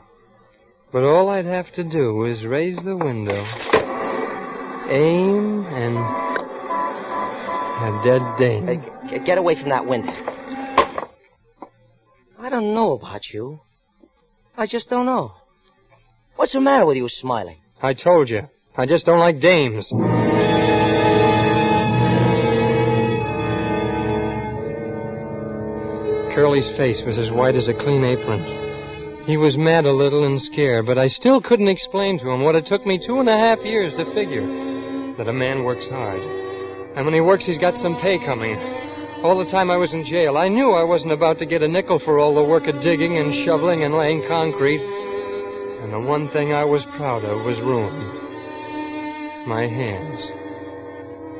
But 0.90 1.04
all 1.04 1.28
I'd 1.28 1.44
have 1.44 1.70
to 1.74 1.84
do 1.84 2.24
is 2.24 2.44
raise 2.44 2.78
the 2.82 2.96
window, 2.96 3.44
aim, 4.88 5.66
and 5.66 5.98
a 7.78 8.00
dead 8.02 8.22
dame. 8.38 8.66
Hey, 8.66 9.18
get 9.18 9.36
away 9.36 9.54
from 9.54 9.68
that 9.68 9.86
window. 9.86 10.12
I 12.38 12.48
don't 12.48 12.72
know 12.72 12.92
about 12.92 13.30
you. 13.30 13.60
I 14.58 14.66
just 14.66 14.90
don't 14.90 15.06
know. 15.06 15.34
What's 16.34 16.50
the 16.50 16.60
matter 16.60 16.84
with 16.84 16.96
you, 16.96 17.08
smiling? 17.08 17.58
I 17.80 17.94
told 17.94 18.28
you. 18.28 18.48
I 18.76 18.86
just 18.86 19.06
don't 19.06 19.20
like 19.20 19.38
dames. 19.38 19.90
Curly's 26.34 26.68
face 26.70 27.02
was 27.02 27.20
as 27.20 27.30
white 27.30 27.54
as 27.54 27.68
a 27.68 27.74
clean 27.74 28.02
apron. 28.02 29.26
He 29.26 29.36
was 29.36 29.56
mad 29.56 29.86
a 29.86 29.92
little 29.92 30.24
and 30.24 30.42
scared, 30.42 30.86
but 30.86 30.98
I 30.98 31.06
still 31.06 31.40
couldn't 31.40 31.68
explain 31.68 32.18
to 32.18 32.28
him 32.28 32.42
what 32.42 32.56
it 32.56 32.66
took 32.66 32.84
me 32.84 32.98
two 32.98 33.20
and 33.20 33.28
a 33.28 33.38
half 33.38 33.60
years 33.60 33.94
to 33.94 34.12
figure. 34.12 34.44
That 35.18 35.28
a 35.28 35.32
man 35.32 35.62
works 35.62 35.86
hard. 35.86 36.20
And 36.96 37.04
when 37.04 37.14
he 37.14 37.20
works, 37.20 37.46
he's 37.46 37.58
got 37.58 37.78
some 37.78 37.94
pay 38.00 38.18
coming. 38.18 38.87
All 39.22 39.36
the 39.36 39.50
time 39.50 39.68
I 39.68 39.76
was 39.76 39.94
in 39.94 40.04
jail, 40.04 40.36
I 40.36 40.46
knew 40.46 40.70
I 40.70 40.84
wasn't 40.84 41.12
about 41.12 41.38
to 41.40 41.46
get 41.46 41.60
a 41.60 41.66
nickel 41.66 41.98
for 41.98 42.20
all 42.20 42.36
the 42.36 42.42
work 42.42 42.68
of 42.68 42.80
digging 42.80 43.18
and 43.18 43.34
shoveling 43.34 43.82
and 43.82 43.92
laying 43.92 44.24
concrete. 44.28 44.80
And 45.82 45.92
the 45.92 45.98
one 45.98 46.28
thing 46.28 46.52
I 46.52 46.64
was 46.64 46.86
proud 46.86 47.24
of 47.24 47.44
was 47.44 47.60
ruined. 47.60 48.04
My 49.48 49.66
hands. 49.66 50.30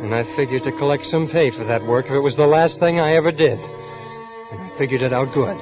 And 0.02 0.12
I 0.12 0.24
figured 0.34 0.64
to 0.64 0.72
collect 0.72 1.06
some 1.06 1.28
pay 1.28 1.50
for 1.50 1.62
that 1.64 1.86
work 1.86 2.06
if 2.06 2.12
it 2.12 2.18
was 2.18 2.34
the 2.34 2.48
last 2.48 2.80
thing 2.80 2.98
I 2.98 3.14
ever 3.14 3.30
did. 3.30 3.60
And 3.60 4.60
I 4.60 4.76
figured 4.76 5.02
it 5.02 5.12
out 5.12 5.32
good. 5.32 5.56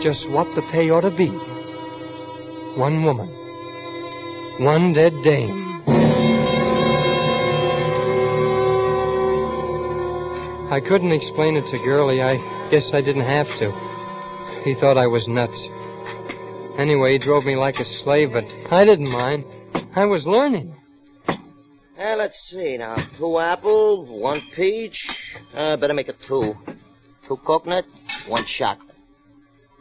Just 0.00 0.30
what 0.30 0.54
the 0.54 0.62
pay 0.70 0.90
ought 0.90 1.00
to 1.00 1.10
be. 1.10 1.30
One 2.78 3.02
woman. 3.02 3.28
One 4.60 4.92
dead 4.92 5.22
dame. 5.24 5.75
I 10.68 10.80
couldn't 10.80 11.12
explain 11.12 11.56
it 11.56 11.66
to 11.68 11.78
Curly. 11.78 12.20
I 12.22 12.68
guess 12.70 12.92
I 12.92 13.00
didn't 13.00 13.24
have 13.24 13.48
to. 13.58 13.70
He 14.64 14.74
thought 14.74 14.98
I 14.98 15.06
was 15.06 15.28
nuts. 15.28 15.68
Anyway, 16.76 17.12
he 17.12 17.18
drove 17.18 17.46
me 17.46 17.56
like 17.56 17.78
a 17.78 17.84
slave, 17.84 18.32
but 18.32 18.44
I 18.70 18.84
didn't 18.84 19.10
mind. 19.10 19.44
I 19.94 20.04
was 20.06 20.26
learning. 20.26 20.74
Uh, 21.28 22.16
let's 22.16 22.38
see 22.40 22.76
now. 22.76 22.96
Two 23.16 23.38
apple, 23.38 24.04
one 24.04 24.42
peach. 24.54 25.08
Uh, 25.54 25.76
better 25.76 25.94
make 25.94 26.08
it 26.08 26.20
two. 26.26 26.56
Two 27.26 27.36
coconut, 27.36 27.86
one 28.26 28.44
chocolate. 28.44 28.94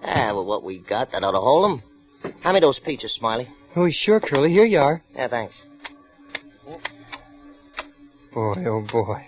Ah, 0.03 0.27
well, 0.33 0.45
what 0.45 0.63
we 0.63 0.79
got, 0.79 1.11
that 1.11 1.23
ought 1.23 1.31
to 1.31 1.39
hold 1.39 1.81
'em. 2.23 2.33
Hand 2.41 2.53
me 2.53 2.59
those 2.59 2.79
peaches, 2.79 3.11
Smiley. 3.11 3.49
Oh, 3.75 3.89
sure, 3.89 4.19
Curly. 4.19 4.51
Here 4.51 4.65
you 4.65 4.79
are. 4.79 5.01
Yeah, 5.15 5.27
thanks. 5.27 5.59
Boy, 8.33 8.53
oh 8.65 8.81
boy. 8.81 9.27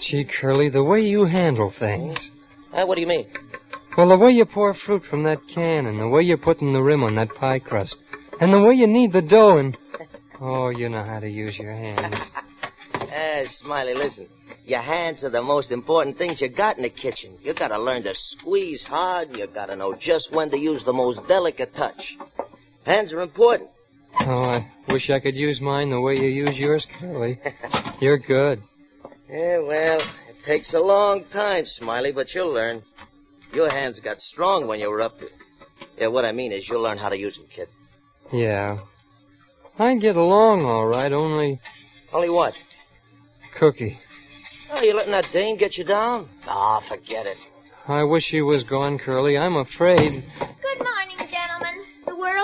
Gee, 0.00 0.24
Curly, 0.24 0.68
the 0.68 0.84
way 0.84 1.00
you 1.00 1.24
handle 1.24 1.70
things. 1.70 2.30
Uh, 2.72 2.84
what 2.86 2.94
do 2.94 3.00
you 3.00 3.06
mean? 3.06 3.26
Well, 3.96 4.08
the 4.08 4.16
way 4.16 4.30
you 4.30 4.44
pour 4.44 4.72
fruit 4.74 5.04
from 5.04 5.24
that 5.24 5.40
can, 5.48 5.86
and 5.86 5.98
the 5.98 6.08
way 6.08 6.22
you're 6.22 6.36
putting 6.36 6.72
the 6.72 6.82
rim 6.82 7.02
on 7.02 7.16
that 7.16 7.34
pie 7.34 7.58
crust, 7.58 7.98
and 8.40 8.52
the 8.52 8.60
way 8.60 8.74
you 8.74 8.86
knead 8.86 9.12
the 9.12 9.22
dough, 9.22 9.58
and 9.58 9.76
oh, 10.40 10.68
you 10.68 10.88
know 10.88 11.02
how 11.02 11.18
to 11.18 11.28
use 11.28 11.58
your 11.58 11.72
hands. 11.72 12.20
Uh, 12.94 13.48
Smiley, 13.48 13.94
listen. 13.94 14.28
Your 14.64 14.82
hands 14.82 15.24
are 15.24 15.30
the 15.30 15.42
most 15.42 15.72
important 15.72 16.18
things 16.18 16.40
you 16.40 16.48
got 16.48 16.76
in 16.76 16.82
the 16.82 16.90
kitchen. 16.90 17.38
You 17.42 17.54
gotta 17.54 17.78
learn 17.78 18.02
to 18.04 18.14
squeeze 18.14 18.84
hard, 18.84 19.28
and 19.28 19.36
you 19.38 19.46
gotta 19.46 19.74
know 19.74 19.94
just 19.94 20.30
when 20.30 20.50
to 20.50 20.58
use 20.58 20.84
the 20.84 20.92
most 20.92 21.26
delicate 21.26 21.74
touch. 21.74 22.16
Hands 22.84 23.12
are 23.12 23.22
important. 23.22 23.70
Oh, 24.20 24.24
I 24.26 24.70
wish 24.88 25.10
I 25.10 25.20
could 25.20 25.34
use 25.36 25.60
mine 25.60 25.90
the 25.90 26.00
way 26.00 26.16
you 26.16 26.28
use 26.28 26.58
yours, 26.58 26.86
Curly. 27.00 27.40
You're 28.00 28.18
good. 28.18 28.62
Yeah, 29.30 29.58
well, 29.58 30.00
it 30.00 30.44
takes 30.44 30.72
a 30.72 30.80
long 30.80 31.24
time, 31.24 31.66
Smiley, 31.66 32.12
but 32.12 32.34
you'll 32.34 32.52
learn. 32.52 32.82
Your 33.52 33.70
hands 33.70 34.00
got 34.00 34.20
strong 34.20 34.66
when 34.66 34.80
you 34.80 34.90
were 34.90 35.00
up. 35.00 35.18
Yeah, 35.98 36.08
what 36.08 36.24
I 36.24 36.32
mean 36.32 36.52
is 36.52 36.68
you'll 36.68 36.82
learn 36.82 36.98
how 36.98 37.08
to 37.08 37.18
use 37.18 37.36
them, 37.36 37.46
kid. 37.54 37.68
Yeah. 38.32 38.78
I 39.78 39.94
get 39.96 40.16
along 40.16 40.64
all 40.64 40.86
right, 40.86 41.12
only 41.12 41.60
Only 42.12 42.30
what? 42.30 42.54
Cookie. 43.58 43.98
Oh, 44.70 44.82
you 44.82 44.94
letting 44.94 45.12
that 45.12 45.28
dame 45.32 45.56
get 45.56 45.78
you 45.78 45.84
down? 45.84 46.28
Ah, 46.46 46.80
forget 46.80 47.26
it. 47.26 47.38
I 47.86 48.04
wish 48.04 48.28
he 48.30 48.42
was 48.42 48.64
gone, 48.64 48.98
Curly. 48.98 49.38
I'm 49.38 49.56
afraid. 49.56 49.96
Good 49.98 50.12
morning, 50.12 50.24
gentlemen. 50.62 50.87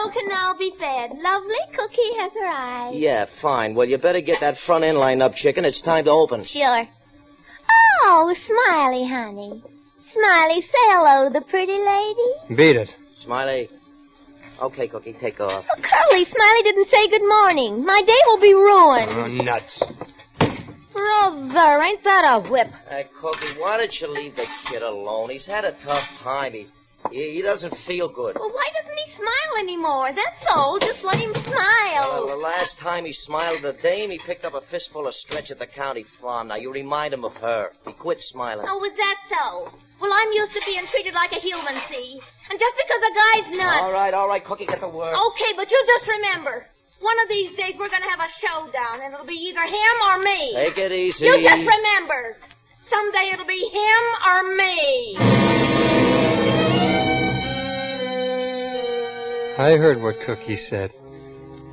The 0.04 0.10
can 0.10 0.28
now 0.28 0.54
be 0.58 0.72
fed. 0.78 1.12
Lovely 1.18 1.54
Cookie 1.72 2.14
has 2.18 2.32
arrived. 2.36 2.96
Yeah, 2.96 3.26
fine. 3.40 3.74
Well, 3.74 3.88
you 3.88 3.98
better 3.98 4.20
get 4.20 4.40
that 4.40 4.58
front 4.58 4.84
end 4.84 4.98
lined 4.98 5.22
up, 5.22 5.34
chicken. 5.34 5.64
It's 5.64 5.80
time 5.80 6.04
to 6.04 6.10
open. 6.10 6.44
Sure. 6.44 6.86
Oh, 8.02 8.34
Smiley, 8.34 9.06
honey. 9.06 9.62
Smiley, 10.12 10.60
say 10.60 10.68
hello 10.72 11.28
to 11.28 11.32
the 11.32 11.40
pretty 11.40 11.78
lady. 11.78 12.56
Beat 12.56 12.76
it. 12.76 12.94
Smiley. 13.22 13.70
Okay, 14.60 14.88
Cookie, 14.88 15.14
take 15.14 15.40
off. 15.40 15.64
Oh, 15.68 15.80
Curly, 15.80 16.24
Smiley 16.24 16.62
didn't 16.62 16.88
say 16.88 17.08
good 17.08 17.26
morning. 17.26 17.84
My 17.84 18.02
day 18.02 18.18
will 18.26 18.40
be 18.40 18.54
ruined. 18.54 19.10
Oh, 19.10 19.26
nuts. 19.26 19.82
Brother, 20.92 21.82
ain't 21.82 22.04
that 22.04 22.24
a 22.24 22.48
whip? 22.48 22.68
Hey, 22.88 23.06
Cookie, 23.20 23.58
why 23.58 23.78
don't 23.78 24.00
you 24.00 24.08
leave 24.08 24.36
the 24.36 24.46
kid 24.66 24.82
alone? 24.82 25.30
He's 25.30 25.46
had 25.46 25.64
a 25.64 25.72
tough 25.72 26.06
time. 26.22 26.52
He, 26.52 26.68
he, 27.14 27.34
he 27.36 27.42
doesn't 27.42 27.76
feel 27.86 28.08
good. 28.08 28.36
Well, 28.38 28.50
why 28.50 28.66
doesn't 28.80 28.96
he 28.96 29.10
smile 29.12 29.52
anymore? 29.60 30.10
That's 30.12 30.44
all. 30.52 30.78
Just 30.78 31.04
let 31.04 31.16
him 31.16 31.32
Well, 31.32 31.42
smile. 31.44 32.26
the 32.26 32.36
last 32.36 32.78
time 32.78 33.04
he 33.04 33.12
smiled 33.12 33.64
at 33.64 33.76
the 33.76 33.82
dame, 33.82 34.10
he 34.10 34.18
picked 34.18 34.44
up 34.44 34.54
a 34.54 34.60
fistful 34.60 35.06
of 35.06 35.14
stretch 35.14 35.50
at 35.50 35.58
the 35.58 35.66
county 35.66 36.04
farm. 36.20 36.48
Now, 36.48 36.56
you 36.56 36.72
remind 36.72 37.14
him 37.14 37.24
of 37.24 37.34
her. 37.36 37.70
He 37.86 37.92
quit 37.92 38.20
smiling. 38.22 38.66
Oh, 38.68 38.78
was 38.78 38.92
that 38.96 39.16
so? 39.28 39.70
Well, 40.00 40.12
I'm 40.12 40.32
used 40.32 40.52
to 40.52 40.62
being 40.66 40.84
treated 40.86 41.14
like 41.14 41.32
a 41.32 41.36
human, 41.40 41.74
see? 41.88 42.20
And 42.50 42.58
just 42.58 42.74
because 42.76 43.00
a 43.00 43.14
guy's 43.14 43.56
nuts. 43.56 43.82
All 43.82 43.92
right, 43.92 44.12
all 44.12 44.28
right, 44.28 44.44
Cookie, 44.44 44.66
get 44.66 44.80
to 44.80 44.88
work. 44.88 45.14
Okay, 45.28 45.52
but 45.56 45.70
you 45.70 45.84
just 45.86 46.08
remember, 46.08 46.66
one 47.00 47.16
of 47.22 47.28
these 47.28 47.56
days 47.56 47.74
we're 47.78 47.88
gonna 47.90 48.10
have 48.10 48.20
a 48.20 48.30
showdown, 48.40 49.00
and 49.02 49.14
it'll 49.14 49.26
be 49.26 49.34
either 49.54 49.62
him 49.62 49.96
or 50.10 50.18
me. 50.18 50.52
Take 50.54 50.78
it 50.78 50.92
easy. 50.92 51.24
You 51.26 51.40
just 51.40 51.66
remember, 51.66 52.36
someday 52.88 53.30
it'll 53.32 53.46
be 53.46 53.70
him 53.70 54.04
or 54.26 54.56
me. 54.56 55.73
I 59.56 59.76
heard 59.76 60.02
what 60.02 60.20
Cookie 60.22 60.56
said. 60.56 60.92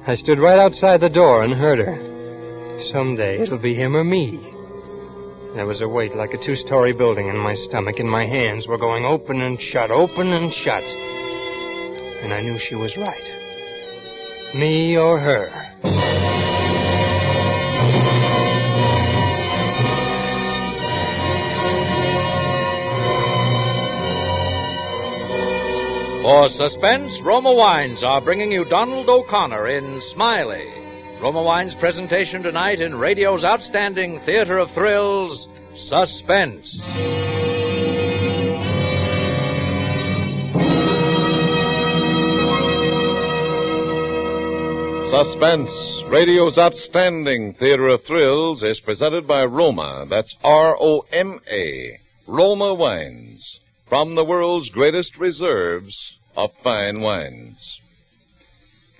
I 0.05 0.13
stood 0.13 0.37
right 0.37 0.59
outside 0.59 1.01
the 1.01 1.09
door 1.09 1.41
and 1.41 1.51
heard 1.51 1.79
her. 1.79 2.79
Someday 2.79 3.41
it'll 3.41 3.57
be 3.57 3.73
him 3.73 3.95
or 3.95 4.03
me. 4.03 4.37
There 5.55 5.65
was 5.65 5.81
a 5.81 5.89
weight 5.89 6.15
like 6.15 6.31
a 6.35 6.37
two-story 6.37 6.93
building 6.93 7.27
in 7.27 7.37
my 7.37 7.55
stomach, 7.55 7.97
and 7.97 8.07
my 8.07 8.23
hands 8.23 8.67
were 8.67 8.77
going 8.77 9.03
open 9.05 9.41
and 9.41 9.59
shut, 9.59 9.89
open 9.89 10.31
and 10.31 10.53
shut. 10.53 10.83
And 10.83 12.31
I 12.31 12.41
knew 12.41 12.59
she 12.59 12.75
was 12.75 12.97
right. 12.97 13.33
Me 14.53 14.95
or 14.95 15.17
her. 15.17 15.49
For 26.21 26.49
suspense, 26.49 27.19
Roma 27.21 27.51
Wines 27.51 28.03
are 28.03 28.21
bringing 28.21 28.51
you 28.51 28.63
Donald 28.63 29.09
O'Connor 29.09 29.67
in 29.69 29.99
Smiley. 30.01 30.67
Roma 31.19 31.41
Wines' 31.41 31.73
presentation 31.73 32.43
tonight 32.43 32.79
in 32.79 32.93
radio's 32.93 33.43
outstanding 33.43 34.19
theater 34.19 34.59
of 34.59 34.69
thrills, 34.69 35.47
Suspense. 35.75 36.73
Suspense, 45.09 46.03
radio's 46.07 46.59
outstanding 46.59 47.55
theater 47.55 47.87
of 47.87 48.03
thrills, 48.03 48.61
is 48.61 48.79
presented 48.79 49.25
by 49.25 49.43
Roma. 49.45 50.05
That's 50.07 50.35
R-O-M-A. 50.43 51.99
Roma 52.27 52.75
Wines. 52.75 53.60
From 53.91 54.15
the 54.15 54.23
world's 54.23 54.69
greatest 54.69 55.17
reserves 55.17 56.15
of 56.37 56.53
fine 56.63 57.01
wines. 57.01 57.81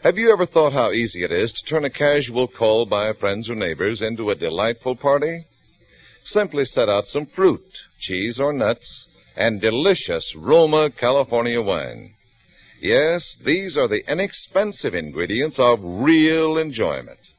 Have 0.03 0.17
you 0.17 0.33
ever 0.33 0.45
thought 0.45 0.73
how 0.73 0.91
easy 0.91 1.23
it 1.23 1.31
is 1.31 1.53
to 1.53 1.63
turn 1.63 1.85
a 1.85 1.89
casual 1.89 2.49
call 2.49 2.85
by 2.85 3.13
friends 3.13 3.49
or 3.49 3.55
neighbors 3.55 4.01
into 4.01 4.31
a 4.31 4.35
delightful 4.35 4.97
party? 4.97 5.45
Simply 6.25 6.65
set 6.65 6.89
out 6.89 7.07
some 7.07 7.25
fruit, 7.25 7.63
cheese 8.01 8.37
or 8.37 8.51
nuts, 8.51 9.07
and 9.37 9.61
delicious 9.61 10.35
Roma 10.35 10.91
California 10.91 11.61
wine. 11.61 12.11
Yes, 12.81 13.37
these 13.45 13.77
are 13.77 13.87
the 13.87 14.03
inexpensive 14.11 14.93
ingredients 14.93 15.57
of 15.57 15.79
real 15.81 16.57
enjoyment. 16.57 17.31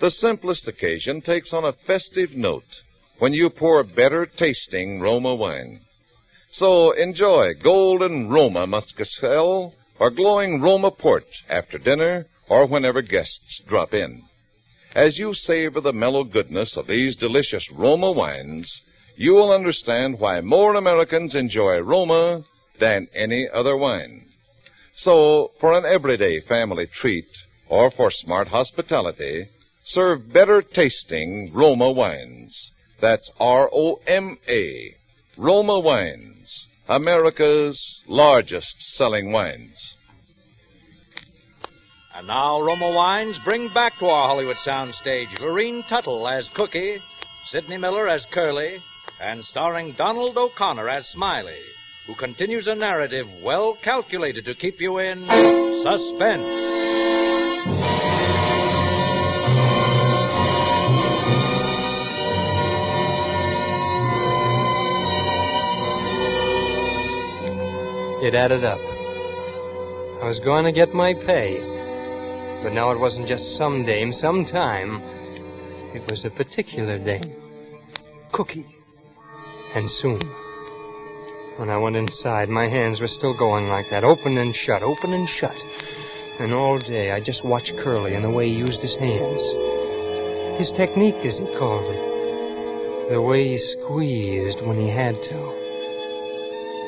The 0.00 0.10
simplest 0.10 0.66
occasion 0.66 1.20
takes 1.20 1.52
on 1.52 1.64
a 1.64 1.72
festive 1.72 2.32
note 2.32 2.82
when 3.20 3.32
you 3.32 3.48
pour 3.48 3.84
better 3.84 4.26
tasting 4.26 4.98
Roma 4.98 5.36
wine. 5.36 5.82
So 6.52 6.90
enjoy 6.90 7.54
golden 7.54 8.28
Roma 8.28 8.66
Muscatel 8.66 9.72
or 10.00 10.10
glowing 10.10 10.60
Roma 10.60 10.90
Port 10.90 11.26
after 11.48 11.78
dinner 11.78 12.26
or 12.48 12.66
whenever 12.66 13.02
guests 13.02 13.62
drop 13.68 13.94
in. 13.94 14.24
As 14.92 15.16
you 15.16 15.32
savor 15.32 15.80
the 15.80 15.92
mellow 15.92 16.24
goodness 16.24 16.76
of 16.76 16.88
these 16.88 17.14
delicious 17.14 17.70
Roma 17.70 18.10
wines, 18.10 18.80
you 19.16 19.34
will 19.34 19.52
understand 19.52 20.18
why 20.18 20.40
more 20.40 20.74
Americans 20.74 21.36
enjoy 21.36 21.78
Roma 21.78 22.42
than 22.80 23.06
any 23.14 23.48
other 23.48 23.76
wine. 23.76 24.26
So, 24.96 25.52
for 25.60 25.72
an 25.74 25.84
everyday 25.84 26.40
family 26.40 26.86
treat 26.88 27.28
or 27.68 27.92
for 27.92 28.10
smart 28.10 28.48
hospitality, 28.48 29.46
serve 29.84 30.32
better 30.32 30.62
tasting 30.62 31.52
Roma 31.52 31.92
wines. 31.92 32.72
That's 33.00 33.30
R-O-M-A. 33.38 34.96
Roma 35.40 35.80
Wines, 35.80 36.66
America's 36.86 38.02
largest 38.06 38.76
selling 38.92 39.32
wines. 39.32 39.94
And 42.14 42.26
now 42.26 42.60
Roma 42.60 42.90
Wines 42.90 43.38
bring 43.38 43.68
back 43.68 43.98
to 44.00 44.06
our 44.08 44.28
Hollywood 44.28 44.58
soundstage 44.58 45.30
Lurene 45.38 45.82
Tuttle 45.88 46.28
as 46.28 46.50
Cookie, 46.50 46.98
Sidney 47.46 47.78
Miller 47.78 48.06
as 48.06 48.26
Curly, 48.26 48.82
and 49.18 49.42
starring 49.42 49.92
Donald 49.92 50.36
O'Connor 50.36 50.90
as 50.90 51.08
Smiley, 51.08 51.62
who 52.06 52.14
continues 52.14 52.68
a 52.68 52.74
narrative 52.74 53.26
well 53.42 53.78
calculated 53.82 54.44
to 54.44 54.54
keep 54.54 54.78
you 54.78 54.98
in 54.98 55.26
suspense. 55.82 57.49
It 68.30 68.36
added 68.36 68.64
up. 68.64 68.78
I 70.22 70.28
was 70.28 70.38
going 70.38 70.64
to 70.64 70.70
get 70.70 70.94
my 70.94 71.14
pay. 71.14 71.58
But 72.62 72.72
now 72.72 72.92
it 72.92 73.00
wasn't 73.00 73.26
just 73.26 73.56
some 73.56 73.84
dame, 73.84 74.12
some 74.12 74.44
time. 74.44 75.02
It 75.96 76.08
was 76.08 76.24
a 76.24 76.30
particular 76.30 76.96
dame. 76.96 77.34
Cookie. 78.30 78.66
And 79.74 79.90
soon. 79.90 80.20
When 81.56 81.70
I 81.70 81.78
went 81.78 81.96
inside, 81.96 82.48
my 82.48 82.68
hands 82.68 83.00
were 83.00 83.08
still 83.08 83.34
going 83.34 83.66
like 83.66 83.90
that, 83.90 84.04
open 84.04 84.38
and 84.38 84.54
shut, 84.54 84.84
open 84.84 85.12
and 85.12 85.28
shut. 85.28 85.60
And 86.38 86.54
all 86.54 86.78
day 86.78 87.10
I 87.10 87.18
just 87.18 87.44
watched 87.44 87.76
Curly 87.78 88.14
and 88.14 88.24
the 88.24 88.30
way 88.30 88.48
he 88.48 88.54
used 88.54 88.80
his 88.80 88.94
hands. 88.94 90.56
His 90.56 90.70
technique, 90.70 91.26
as 91.26 91.38
he 91.38 91.46
called 91.56 91.82
it. 91.84 93.10
The 93.10 93.20
way 93.20 93.48
he 93.48 93.58
squeezed 93.58 94.60
when 94.60 94.78
he 94.78 94.86
had 94.86 95.20
to. 95.24 95.59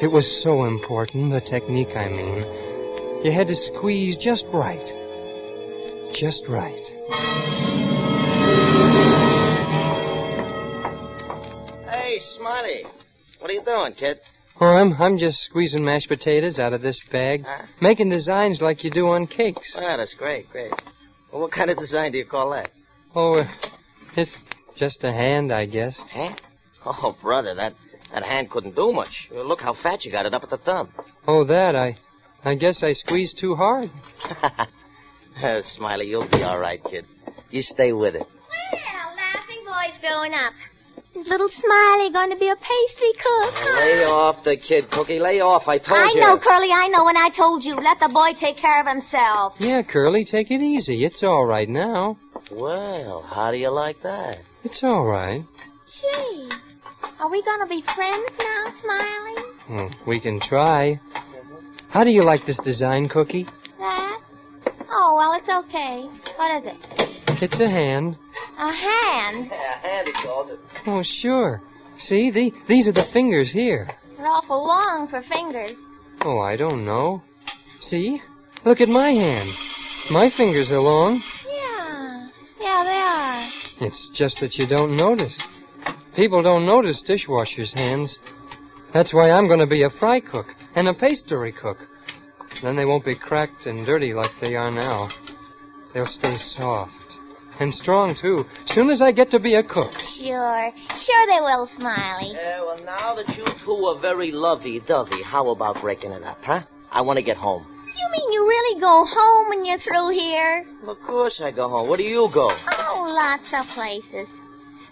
It 0.02 0.10
was 0.10 0.26
so 0.42 0.64
important, 0.64 1.30
the 1.30 1.40
technique, 1.40 1.96
I 1.96 2.08
mean. 2.08 2.44
You 3.24 3.30
had 3.30 3.46
to 3.46 3.54
squeeze 3.54 4.16
just 4.16 4.44
right. 4.48 4.92
Just 6.12 6.48
right. 6.48 6.84
Hey, 11.88 12.18
Smiley. 12.18 12.84
What 13.38 13.48
are 13.48 13.54
you 13.54 13.62
doing, 13.62 13.92
kid? 13.92 14.18
Oh, 14.60 14.66
I'm, 14.66 15.00
I'm 15.00 15.18
just 15.18 15.40
squeezing 15.40 15.84
mashed 15.84 16.08
potatoes 16.08 16.58
out 16.58 16.72
of 16.72 16.82
this 16.82 16.98
bag, 16.98 17.44
Huh? 17.46 17.62
making 17.80 18.08
designs 18.08 18.60
like 18.60 18.82
you 18.82 18.90
do 18.90 19.06
on 19.06 19.28
cakes. 19.28 19.76
Ah, 19.78 19.96
that's 19.96 20.14
great, 20.14 20.50
great. 20.50 20.72
Well, 21.30 21.42
what 21.42 21.52
kind 21.52 21.70
of 21.70 21.78
design 21.78 22.10
do 22.10 22.18
you 22.18 22.24
call 22.24 22.50
that? 22.50 22.70
Oh, 23.14 23.36
uh, 23.38 23.48
it's 24.16 24.42
just 24.74 25.04
a 25.04 25.12
hand, 25.12 25.52
I 25.52 25.66
guess. 25.66 25.98
Hand? 25.98 26.42
Oh, 26.84 27.16
brother, 27.22 27.54
that, 27.54 27.74
that 28.12 28.22
hand 28.24 28.50
couldn't 28.50 28.76
do 28.76 28.92
much. 28.92 29.28
Look 29.32 29.60
how 29.60 29.72
fat 29.72 30.04
you 30.04 30.12
got 30.12 30.26
it 30.26 30.34
up 30.34 30.42
at 30.44 30.50
the 30.50 30.58
thumb. 30.58 30.88
Oh, 31.26 31.44
that, 31.44 31.74
I, 31.74 31.96
I 32.44 32.54
guess 32.54 32.82
I 32.82 32.92
squeezed 32.92 33.38
too 33.38 33.54
hard. 33.54 33.90
Uh, 35.42 35.62
Smiley, 35.62 36.08
you'll 36.10 36.28
be 36.28 36.42
all 36.42 36.58
right, 36.58 36.84
kid. 36.84 37.06
You 37.50 37.62
stay 37.62 37.92
with 37.94 38.14
it. 38.14 38.20
Well, 38.20 39.16
laughing 39.16 39.64
boy's 39.64 39.98
growing 39.98 40.34
up. 40.34 40.52
Is 41.14 41.26
little 41.26 41.48
Smiley 41.48 42.10
going 42.10 42.30
to 42.30 42.36
be 42.36 42.48
a 42.48 42.54
pastry 42.56 43.12
cook? 43.14 43.54
huh? 43.54 43.80
Lay 43.80 44.04
off 44.04 44.44
the 44.44 44.58
kid, 44.58 44.90
Cookie. 44.90 45.18
Lay 45.20 45.40
off. 45.40 45.68
I 45.68 45.78
told 45.78 46.00
I 46.00 46.12
you. 46.12 46.20
I 46.22 46.26
know, 46.26 46.38
Curly, 46.38 46.70
I 46.70 46.88
know 46.88 47.04
when 47.04 47.16
I 47.16 47.30
told 47.30 47.64
you. 47.64 47.74
Let 47.74 47.98
the 47.98 48.08
boy 48.08 48.32
take 48.34 48.56
care 48.58 48.78
of 48.80 48.86
himself. 48.86 49.54
Yeah, 49.58 49.82
Curly, 49.82 50.26
take 50.26 50.50
it 50.50 50.60
easy. 50.60 51.02
It's 51.02 51.22
all 51.22 51.46
right 51.46 51.68
now. 51.68 52.18
Well, 52.50 53.22
how 53.22 53.50
do 53.52 53.56
you 53.56 53.70
like 53.70 54.02
that? 54.02 54.38
It's 54.64 54.82
all 54.82 55.04
right. 55.04 55.44
Gee, 56.00 56.48
are 57.20 57.28
we 57.28 57.42
going 57.42 57.60
to 57.60 57.66
be 57.66 57.82
friends 57.82 58.30
now, 58.38 58.70
Smiley? 58.80 59.42
Hmm, 59.66 60.08
we 60.08 60.20
can 60.20 60.40
try. 60.40 60.98
How 61.90 62.04
do 62.04 62.10
you 62.10 62.22
like 62.22 62.46
this 62.46 62.56
design, 62.56 63.08
Cookie? 63.08 63.46
That? 63.78 64.20
Oh, 64.88 65.14
well, 65.16 65.32
it's 65.34 65.48
okay. 65.48 66.08
What 66.36 66.64
is 66.64 66.72
it? 66.72 67.42
It's 67.42 67.60
a 67.60 67.68
hand. 67.68 68.16
A 68.58 68.72
hand? 68.72 69.46
Yeah, 69.50 69.78
hand 69.80 70.06
he 70.06 70.12
calls 70.14 70.50
it. 70.50 70.60
Oh, 70.86 71.02
sure. 71.02 71.60
See, 71.98 72.30
the, 72.30 72.54
these 72.68 72.88
are 72.88 72.92
the 72.92 73.04
fingers 73.04 73.52
here. 73.52 73.90
They're 74.16 74.26
awful 74.26 74.66
long 74.66 75.08
for 75.08 75.20
fingers. 75.22 75.72
Oh, 76.22 76.38
I 76.40 76.56
don't 76.56 76.84
know. 76.84 77.22
See? 77.80 78.22
Look 78.64 78.80
at 78.80 78.88
my 78.88 79.10
hand. 79.10 79.50
My 80.10 80.30
fingers 80.30 80.70
are 80.70 80.80
long. 80.80 81.22
Yeah. 81.46 82.28
Yeah, 82.60 82.84
they 82.84 83.84
are. 83.84 83.86
It's 83.88 84.08
just 84.08 84.40
that 84.40 84.56
you 84.56 84.66
don't 84.66 84.96
notice. 84.96 85.42
People 86.14 86.42
don't 86.42 86.66
notice 86.66 87.02
dishwashers' 87.02 87.72
hands. 87.72 88.18
That's 88.92 89.14
why 89.14 89.30
I'm 89.30 89.46
going 89.46 89.60
to 89.60 89.66
be 89.66 89.82
a 89.82 89.90
fry 89.90 90.20
cook 90.20 90.46
and 90.74 90.86
a 90.88 90.94
pastry 90.94 91.52
cook. 91.52 91.78
Then 92.60 92.76
they 92.76 92.84
won't 92.84 93.04
be 93.04 93.14
cracked 93.14 93.66
and 93.66 93.86
dirty 93.86 94.12
like 94.12 94.32
they 94.40 94.54
are 94.54 94.70
now. 94.70 95.08
They'll 95.94 96.06
stay 96.06 96.36
soft. 96.36 96.92
And 97.60 97.74
strong, 97.74 98.14
too. 98.14 98.46
Soon 98.66 98.90
as 98.90 99.00
I 99.00 99.12
get 99.12 99.30
to 99.30 99.38
be 99.38 99.54
a 99.54 99.62
cook. 99.62 99.92
Sure. 100.00 100.72
Sure 100.96 101.26
they 101.26 101.40
will, 101.40 101.66
Smiley. 101.66 102.32
Yeah, 102.32 102.60
well, 102.60 102.78
now 102.84 103.14
that 103.14 103.36
you 103.36 103.44
two 103.64 103.84
are 103.86 103.98
very 103.98 104.32
lovey-dovey, 104.32 105.22
how 105.22 105.48
about 105.50 105.80
breaking 105.80 106.12
it 106.12 106.24
up, 106.24 106.42
huh? 106.42 106.62
I 106.90 107.02
want 107.02 107.18
to 107.18 107.22
get 107.22 107.36
home. 107.36 107.66
You 107.86 108.10
mean 108.10 108.32
you 108.32 108.48
really 108.48 108.80
go 108.80 109.04
home 109.06 109.48
when 109.48 109.64
you're 109.64 109.78
through 109.78 110.10
here? 110.10 110.66
Of 110.86 111.00
course 111.02 111.40
I 111.40 111.50
go 111.52 111.68
home. 111.68 111.88
Where 111.88 111.98
do 111.98 112.04
you 112.04 112.28
go? 112.32 112.54
Oh, 112.78 113.12
lots 113.14 113.52
of 113.52 113.66
places. 113.74 114.28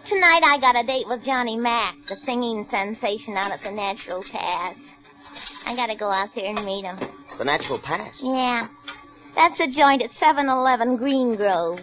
Tonight 0.04 0.42
I 0.42 0.58
got 0.60 0.76
a 0.82 0.86
date 0.86 1.06
with 1.08 1.24
Johnny 1.24 1.56
Mack, 1.56 1.94
the 2.08 2.16
singing 2.24 2.66
sensation 2.70 3.36
out 3.36 3.52
at 3.52 3.62
the 3.62 3.70
Natural 3.70 4.22
Pass. 4.22 4.76
I 5.66 5.76
gotta 5.76 5.94
go 5.94 6.10
out 6.10 6.34
there 6.34 6.46
and 6.46 6.64
meet 6.64 6.84
him. 6.84 6.98
The 7.38 7.44
Natural 7.44 7.78
Pass. 7.78 8.22
Yeah. 8.24 8.68
That's 9.34 9.60
a 9.60 9.66
joint 9.68 10.02
at 10.02 10.10
7-Eleven 10.12 10.96
Green 10.96 11.36
Grove. 11.36 11.80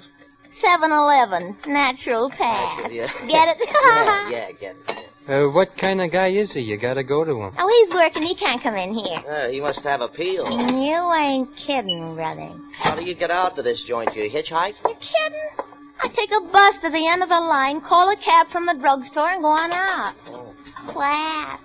7-Eleven 0.62 1.58
Natural 1.68 2.30
Pass. 2.30 2.92
Yeah. 2.92 3.12
Get 3.28 3.58
it? 3.58 3.70
yeah, 3.70 4.30
yeah, 4.30 4.52
get 4.60 4.76
it. 4.88 5.04
Uh, 5.30 5.50
what 5.52 5.78
kind 5.78 6.02
of 6.02 6.10
guy 6.12 6.28
is 6.28 6.54
he? 6.54 6.62
You 6.62 6.78
gotta 6.78 7.04
go 7.04 7.24
to 7.26 7.42
him. 7.42 7.54
Oh, 7.58 7.68
he's 7.68 7.94
working. 7.94 8.24
He 8.24 8.34
can't 8.34 8.62
come 8.62 8.76
in 8.76 8.94
here. 8.94 9.20
Uh, 9.28 9.50
he 9.50 9.60
must 9.60 9.82
have 9.82 10.02
appeal. 10.02 10.50
You 10.50 11.14
ain't 11.14 11.56
kidding, 11.58 12.16
brother. 12.16 12.52
How 12.74 12.96
do 12.96 13.04
you 13.04 13.14
get 13.14 13.30
out 13.30 13.56
to 13.58 13.62
this 13.62 13.84
joint? 13.84 14.16
You 14.16 14.30
hitchhike? 14.30 14.76
You 14.86 14.96
kidding? 15.02 15.77
I 16.00 16.08
take 16.10 16.32
a 16.32 16.42
bus 16.42 16.78
to 16.80 16.90
the 16.90 17.08
end 17.08 17.24
of 17.24 17.30
the 17.30 17.40
line, 17.40 17.82
call 17.82 18.10
a 18.10 18.16
cab 18.16 18.48
from 18.50 18.66
the 18.66 18.74
drugstore, 18.74 19.30
and 19.30 19.42
go 19.42 19.50
on 19.50 19.72
out. 19.74 20.16
Oh. 20.28 20.54
Class. 20.88 21.60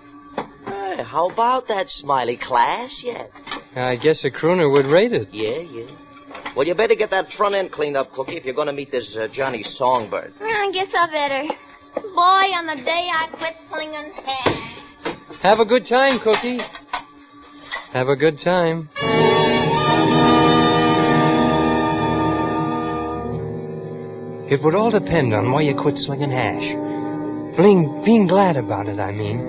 Hey, 0.65 1.03
how 1.03 1.29
about 1.29 1.67
that 1.67 1.89
smiley 1.89 2.37
class 2.37 3.03
yet? 3.03 3.31
I 3.75 3.95
guess 3.95 4.23
a 4.23 4.31
crooner 4.31 4.71
would 4.71 4.87
rate 4.87 5.13
it. 5.13 5.29
Yeah, 5.31 5.59
yeah. 5.59 5.85
Well, 6.55 6.67
you 6.67 6.75
better 6.75 6.95
get 6.95 7.11
that 7.11 7.31
front 7.31 7.55
end 7.55 7.71
cleaned 7.71 7.97
up, 7.97 8.11
Cookie, 8.13 8.37
if 8.37 8.45
you're 8.45 8.53
going 8.53 8.67
to 8.67 8.73
meet 8.73 8.91
this 8.91 9.15
uh, 9.15 9.27
Johnny 9.27 9.63
Songbird. 9.63 10.33
I 10.41 10.71
guess 10.73 10.93
I 10.93 11.07
better. 11.07 11.53
Boy, 11.95 12.57
on 12.57 12.65
the 12.65 12.83
day 12.83 13.09
I 13.11 13.27
quit 13.31 13.55
slinging 13.69 14.13
hair. 14.13 15.15
Have 15.41 15.59
a 15.59 15.65
good 15.65 15.85
time, 15.85 16.19
Cookie. 16.19 16.59
Have 17.91 18.07
a 18.09 18.15
good 18.15 18.39
time. 18.39 18.89
It 24.53 24.61
would 24.61 24.75
all 24.75 24.91
depend 24.91 25.33
on 25.33 25.51
why 25.51 25.61
you 25.61 25.73
quit 25.73 25.97
slinging 25.97 26.29
hash. 26.29 26.67
Being, 27.57 28.03
being 28.03 28.27
glad 28.27 28.55
about 28.55 28.87
it, 28.87 28.99
I 28.99 29.11
mean. 29.11 29.39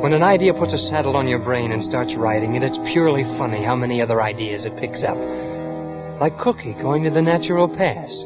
When 0.00 0.12
an 0.12 0.22
idea 0.22 0.54
puts 0.54 0.72
a 0.72 0.78
saddle 0.78 1.16
on 1.16 1.26
your 1.26 1.40
brain 1.40 1.72
and 1.72 1.82
starts 1.82 2.14
riding 2.14 2.54
it, 2.54 2.62
it's 2.62 2.78
purely 2.92 3.24
funny 3.24 3.60
how 3.60 3.74
many 3.74 4.00
other 4.00 4.22
ideas 4.22 4.64
it 4.64 4.76
picks 4.76 5.02
up. 5.02 5.16
Like 6.20 6.38
Cookie 6.38 6.74
going 6.74 7.02
to 7.02 7.10
the 7.10 7.22
Natural 7.22 7.68
Pass. 7.68 8.24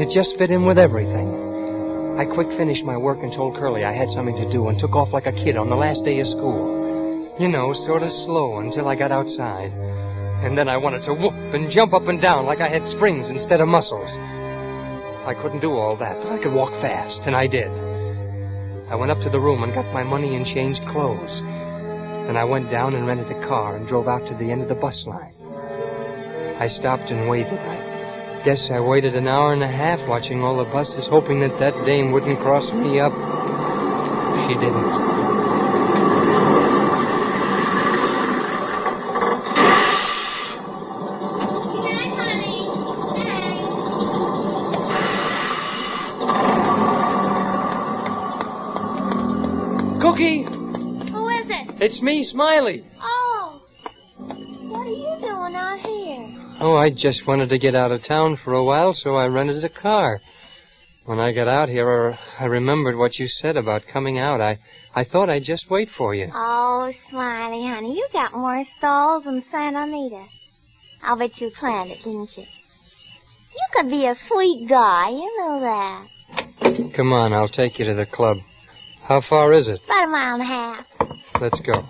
It 0.00 0.10
just 0.10 0.36
fit 0.38 0.50
in 0.50 0.64
with 0.64 0.76
everything. 0.76 2.18
I 2.18 2.24
quick 2.24 2.48
finished 2.54 2.84
my 2.84 2.96
work 2.96 3.22
and 3.22 3.32
told 3.32 3.54
Curly 3.54 3.84
I 3.84 3.92
had 3.92 4.10
something 4.10 4.36
to 4.38 4.50
do 4.50 4.66
and 4.66 4.76
took 4.76 4.96
off 4.96 5.12
like 5.12 5.28
a 5.28 5.32
kid 5.32 5.56
on 5.56 5.70
the 5.70 5.76
last 5.76 6.04
day 6.04 6.18
of 6.18 6.26
school. 6.26 7.32
You 7.38 7.46
know, 7.46 7.72
sort 7.74 8.02
of 8.02 8.10
slow 8.10 8.58
until 8.58 8.88
I 8.88 8.96
got 8.96 9.12
outside. 9.12 9.70
And 9.70 10.58
then 10.58 10.68
I 10.68 10.78
wanted 10.78 11.04
to 11.04 11.14
whoop 11.14 11.32
and 11.54 11.70
jump 11.70 11.94
up 11.94 12.08
and 12.08 12.20
down 12.20 12.44
like 12.44 12.60
I 12.60 12.68
had 12.68 12.84
springs 12.84 13.30
instead 13.30 13.60
of 13.60 13.68
muscles. 13.68 14.18
I 15.26 15.32
couldn't 15.34 15.60
do 15.60 15.72
all 15.72 15.96
that, 15.96 16.22
but 16.22 16.32
I 16.32 16.38
could 16.38 16.52
walk 16.52 16.72
fast, 16.74 17.22
and 17.24 17.34
I 17.34 17.46
did. 17.46 17.70
I 18.90 18.94
went 18.94 19.10
up 19.10 19.20
to 19.22 19.30
the 19.30 19.40
room 19.40 19.62
and 19.62 19.72
got 19.72 19.92
my 19.94 20.02
money 20.02 20.36
and 20.36 20.46
changed 20.46 20.86
clothes. 20.86 21.40
Then 21.40 22.36
I 22.36 22.44
went 22.44 22.70
down 22.70 22.94
and 22.94 23.06
rented 23.06 23.30
a 23.30 23.46
car 23.46 23.76
and 23.76 23.88
drove 23.88 24.06
out 24.06 24.26
to 24.26 24.34
the 24.34 24.50
end 24.50 24.60
of 24.60 24.68
the 24.68 24.74
bus 24.74 25.06
line. 25.06 25.34
I 26.58 26.68
stopped 26.68 27.10
and 27.10 27.28
waited. 27.28 27.58
I 27.58 28.42
guess 28.44 28.70
I 28.70 28.80
waited 28.80 29.16
an 29.16 29.26
hour 29.26 29.54
and 29.54 29.62
a 29.62 29.66
half 29.66 30.06
watching 30.06 30.42
all 30.42 30.58
the 30.58 30.70
buses, 30.70 31.08
hoping 31.08 31.40
that 31.40 31.58
that 31.58 31.84
dame 31.86 32.12
wouldn't 32.12 32.40
cross 32.40 32.72
me 32.72 33.00
up. 33.00 33.12
She 34.46 34.54
didn't. 34.54 35.53
It's 51.84 52.00
me, 52.00 52.22
Smiley. 52.22 52.82
Oh. 52.98 53.60
What 54.16 54.86
are 54.86 54.90
you 54.90 55.18
doing 55.20 55.54
out 55.54 55.78
here? 55.80 56.56
Oh, 56.58 56.74
I 56.74 56.88
just 56.88 57.26
wanted 57.26 57.50
to 57.50 57.58
get 57.58 57.74
out 57.74 57.92
of 57.92 58.02
town 58.02 58.36
for 58.36 58.54
a 58.54 58.64
while, 58.64 58.94
so 58.94 59.16
I 59.16 59.26
rented 59.26 59.62
a 59.62 59.68
car. 59.68 60.22
When 61.04 61.20
I 61.20 61.32
got 61.32 61.46
out 61.46 61.68
here, 61.68 62.18
I 62.40 62.46
remembered 62.46 62.96
what 62.96 63.18
you 63.18 63.28
said 63.28 63.58
about 63.58 63.86
coming 63.86 64.18
out. 64.18 64.40
I, 64.40 64.60
I 64.94 65.04
thought 65.04 65.28
I'd 65.28 65.44
just 65.44 65.68
wait 65.68 65.90
for 65.90 66.14
you. 66.14 66.32
Oh, 66.34 66.90
Smiley, 67.10 67.66
honey, 67.66 67.96
you 67.96 68.08
got 68.14 68.32
more 68.32 68.64
stalls 68.64 69.24
than 69.24 69.42
Santa 69.42 69.82
Anita. 69.82 70.24
I'll 71.02 71.18
bet 71.18 71.38
you 71.38 71.50
planned 71.50 71.90
it, 71.90 71.98
didn't 71.98 72.34
you? 72.34 72.44
You 72.44 73.66
could 73.74 73.90
be 73.90 74.06
a 74.06 74.14
sweet 74.14 74.66
guy, 74.70 75.10
you 75.10 75.30
know 75.38 75.60
that. 75.60 76.94
Come 76.94 77.12
on, 77.12 77.34
I'll 77.34 77.46
take 77.46 77.78
you 77.78 77.84
to 77.84 77.94
the 77.94 78.06
club. 78.06 78.38
How 79.02 79.20
far 79.20 79.52
is 79.52 79.68
it? 79.68 79.82
About 79.84 80.04
a 80.04 80.08
mile 80.08 80.34
and 80.36 80.42
a 80.42 80.46
half. 80.46 80.86
Let's 81.40 81.60
go. 81.60 81.84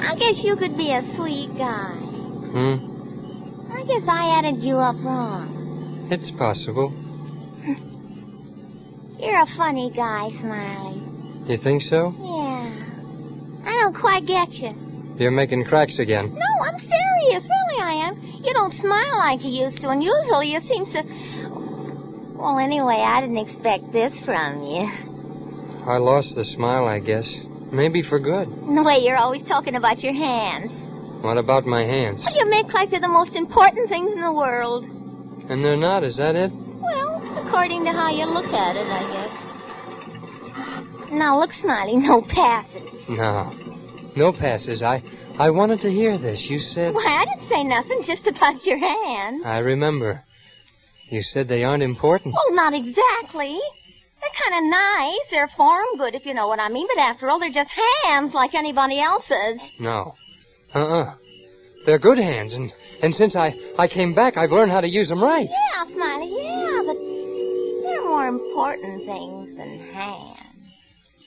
I 0.00 0.16
guess 0.18 0.42
you 0.42 0.56
could 0.56 0.76
be 0.76 0.92
a 0.92 1.02
sweet 1.14 1.56
guy. 1.56 1.94
Hmm? 1.94 3.72
I 3.72 3.84
guess 3.84 4.06
I 4.08 4.38
added 4.38 4.62
you 4.62 4.78
up 4.78 4.96
wrong. 4.96 6.08
It's 6.10 6.30
possible. 6.30 6.92
You're 9.18 9.40
a 9.40 9.46
funny 9.46 9.90
guy, 9.90 10.30
Smiley. 10.30 11.02
You 11.46 11.56
think 11.56 11.82
so? 11.82 12.14
Yeah. 12.18 12.72
I 13.64 13.72
don't 13.80 13.94
quite 13.94 14.26
get 14.26 14.52
you. 14.54 14.72
You're 15.16 15.30
making 15.30 15.64
cracks 15.64 15.98
again. 15.98 16.34
No, 16.34 16.46
I'm 16.62 16.78
serious. 16.78 17.48
Really, 17.48 17.80
I 17.80 17.92
am. 18.08 18.20
You 18.20 18.52
don't 18.52 18.74
smile 18.74 19.16
like 19.18 19.44
you 19.44 19.50
used 19.50 19.80
to, 19.80 19.88
and 19.88 20.02
usually 20.02 20.52
you 20.52 20.60
seem 20.60 20.84
to. 20.86 21.02
Well, 22.44 22.58
anyway, 22.58 22.96
I 22.96 23.22
didn't 23.22 23.38
expect 23.38 23.90
this 23.90 24.20
from 24.20 24.62
you. 24.64 24.86
I 25.86 25.96
lost 25.96 26.34
the 26.34 26.44
smile, 26.44 26.86
I 26.86 26.98
guess. 26.98 27.34
Maybe 27.72 28.02
for 28.02 28.18
good. 28.18 28.50
The 28.50 28.82
way 28.82 28.98
you're 28.98 29.16
always 29.16 29.40
talking 29.40 29.76
about 29.76 30.02
your 30.02 30.12
hands. 30.12 30.70
What 31.24 31.38
about 31.38 31.64
my 31.64 31.84
hands? 31.84 32.22
Well, 32.22 32.36
you 32.36 32.44
make 32.50 32.70
like 32.74 32.90
they're 32.90 33.00
the 33.00 33.08
most 33.08 33.34
important 33.34 33.88
things 33.88 34.12
in 34.12 34.20
the 34.20 34.30
world. 34.30 34.84
And 35.48 35.64
they're 35.64 35.78
not, 35.78 36.04
is 36.04 36.18
that 36.18 36.36
it? 36.36 36.52
Well, 36.52 37.22
it's 37.24 37.38
according 37.38 37.86
to 37.86 37.92
how 37.92 38.10
you 38.10 38.26
look 38.26 38.52
at 38.52 38.76
it, 38.76 38.88
I 38.88 39.06
guess. 41.00 41.10
Now, 41.12 41.40
look, 41.40 41.54
Smiley, 41.54 41.96
no 41.96 42.20
passes. 42.20 43.08
No. 43.08 43.54
No 44.16 44.32
passes. 44.34 44.82
I 44.82 45.02
I 45.38 45.48
wanted 45.48 45.80
to 45.80 45.90
hear 45.90 46.18
this. 46.18 46.50
You 46.50 46.58
said 46.58 46.92
Why, 46.92 47.06
I 47.06 47.24
didn't 47.24 47.48
say 47.48 47.64
nothing 47.64 48.02
just 48.02 48.26
about 48.26 48.66
your 48.66 48.76
hands. 48.76 49.46
I 49.46 49.60
remember. 49.60 50.22
You 51.14 51.22
said 51.22 51.46
they 51.46 51.62
aren't 51.62 51.84
important. 51.84 52.34
Well, 52.34 52.56
not 52.56 52.74
exactly. 52.74 53.56
They're 54.20 54.50
kind 54.50 54.64
of 54.64 54.68
nice. 54.68 55.30
They're 55.30 55.46
form 55.46 55.96
good, 55.96 56.16
if 56.16 56.26
you 56.26 56.34
know 56.34 56.48
what 56.48 56.58
I 56.58 56.68
mean. 56.68 56.88
But 56.92 57.00
after 57.00 57.30
all, 57.30 57.38
they're 57.38 57.50
just 57.50 57.70
hands 58.02 58.34
like 58.34 58.52
anybody 58.52 58.98
else's. 58.98 59.60
No. 59.78 60.16
Uh-uh. 60.74 61.14
They're 61.86 62.00
good 62.00 62.18
hands, 62.18 62.54
and, 62.54 62.72
and 63.00 63.14
since 63.14 63.36
I, 63.36 63.56
I 63.78 63.86
came 63.86 64.12
back, 64.14 64.36
I've 64.36 64.50
learned 64.50 64.72
how 64.72 64.80
to 64.80 64.88
use 64.88 65.08
them 65.08 65.22
right. 65.22 65.48
Yeah, 65.48 65.84
Smiley, 65.84 66.34
yeah, 66.36 66.82
but 66.84 66.96
they're 66.96 68.08
more 68.08 68.26
important 68.26 69.06
things 69.06 69.56
than 69.56 69.78
hands. 69.92 70.40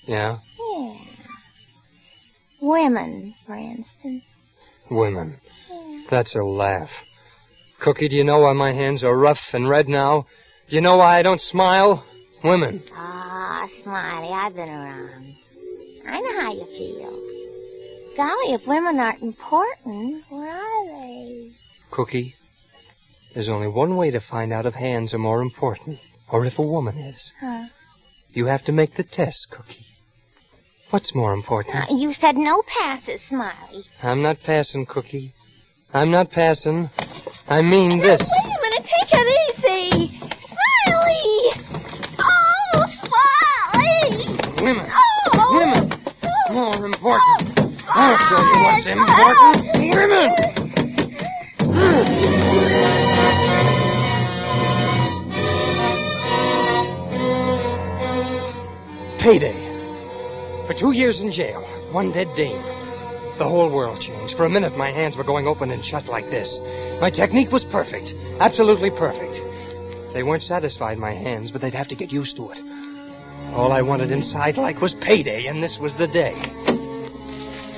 Yeah? 0.06 0.39
Yeah. 0.60 0.97
Women, 2.60 3.36
for 3.45 3.56
instance. 3.56 4.26
Women. 4.91 5.39
Yeah. 5.71 6.02
That's 6.10 6.36
a 6.36 6.43
laugh. 6.43 6.91
Cookie, 7.80 8.08
do 8.08 8.18
you 8.18 8.24
know 8.24 8.40
why 8.40 8.54
my 8.54 8.74
hands 8.74 9.04
are 9.04 9.16
rough 9.16 9.54
and 9.54 9.70
red 9.70 9.88
now? 9.88 10.26
Do 10.70 10.76
you 10.76 10.82
know 10.82 10.98
why 10.98 11.20
I 11.20 11.22
don't 11.22 11.40
smile? 11.42 12.06
Women. 12.44 12.84
Ah, 12.96 13.68
Smiley, 13.84 14.30
I've 14.34 14.56
been 14.56 14.70
around. 14.70 15.36
I 16.08 16.20
know 16.22 16.42
how 16.42 16.54
you 16.54 16.66
feel. 16.66 18.16
Golly, 18.16 18.54
if 18.54 18.66
women 18.66 19.00
aren't 19.00 19.22
important, 19.22 20.24
where 20.30 20.50
are 20.50 20.86
they? 20.88 21.52
Cookie, 21.92 22.36
there's 23.34 23.50
only 23.50 23.68
one 23.68 23.96
way 23.96 24.12
to 24.12 24.20
find 24.20 24.52
out 24.52 24.66
if 24.66 24.74
hands 24.74 25.13
are 25.13 25.20
more 25.20 25.42
important, 25.42 26.00
or 26.30 26.46
if 26.46 26.58
a 26.58 26.63
woman 26.63 26.98
is. 26.98 27.32
Huh? 27.40 27.68
You 28.34 28.48
have 28.48 28.63
to 28.66 28.72
make 28.72 28.96
the 28.96 29.04
test, 29.04 29.50
Cookie. 29.52 29.86
What's 30.90 31.13
more 31.13 31.34
important? 31.34 31.76
Uh, 31.76 31.96
you 31.96 32.13
said 32.13 32.38
no 32.38 32.63
passes, 32.63 33.22
Smiley. 33.22 33.84
I'm 34.02 34.22
not 34.22 34.42
passing, 34.44 34.86
Cookie. 34.86 35.34
I'm 35.94 36.12
not 36.12 36.32
passing. 36.32 36.90
I 37.50 37.62
mean 37.62 38.00
this. 38.00 38.20
Wait 38.20 38.30
a 38.44 38.60
minute, 38.62 38.84
take 38.84 39.08
it 39.14 39.26
easy. 39.64 40.20
Smiley! 40.84 41.32
Oh, 42.20 42.86
Smiley! 43.72 44.12
Women. 44.62 44.92
Oh! 45.34 45.56
Women. 45.58 45.88
More 46.52 46.86
important. 46.86 47.60
Oh, 47.60 47.74
I'll 47.88 48.18
show 48.18 48.42
you 48.44 48.58
what's 48.64 48.86
important. 48.86 49.96
Women. 49.96 50.30
Payday. 59.20 60.68
For 60.68 60.74
two 60.74 60.92
years 60.92 61.22
in 61.22 61.32
jail, 61.32 61.62
one 61.92 62.12
dead 62.12 62.28
dame. 62.36 62.87
The 63.38 63.47
whole 63.47 63.69
world 63.69 64.02
changed. 64.02 64.36
For 64.36 64.45
a 64.45 64.50
minute, 64.50 64.76
my 64.76 64.91
hands 64.91 65.15
were 65.15 65.23
going 65.23 65.47
open 65.47 65.69
and 65.69 65.86
shut 65.86 66.08
like 66.08 66.32
this. 66.32 66.60
My 67.00 67.12
technique 67.12 67.52
was 67.52 67.63
perfect. 67.63 68.15
Absolutely 68.39 68.89
perfect. 68.89 69.41
They 70.13 70.23
weren't 70.23 70.41
satisfied, 70.41 70.97
my 70.97 71.13
hands, 71.13 71.52
but 71.52 71.62
they'd 71.62 71.76
have 71.76 71.89
to 71.89 71.95
get 71.95 72.12
used 72.12 72.38
to 72.38 72.50
it. 72.50 72.60
All 73.54 73.71
I 73.71 73.84
wanted 73.84 74.12
inside 74.12 74.58
like 74.58 74.82
was 74.82 74.95
payday, 74.95 75.45
and 75.45 75.63
this 75.63 75.78
was 75.78 75.93
the 75.95 76.08
day. 76.08 76.34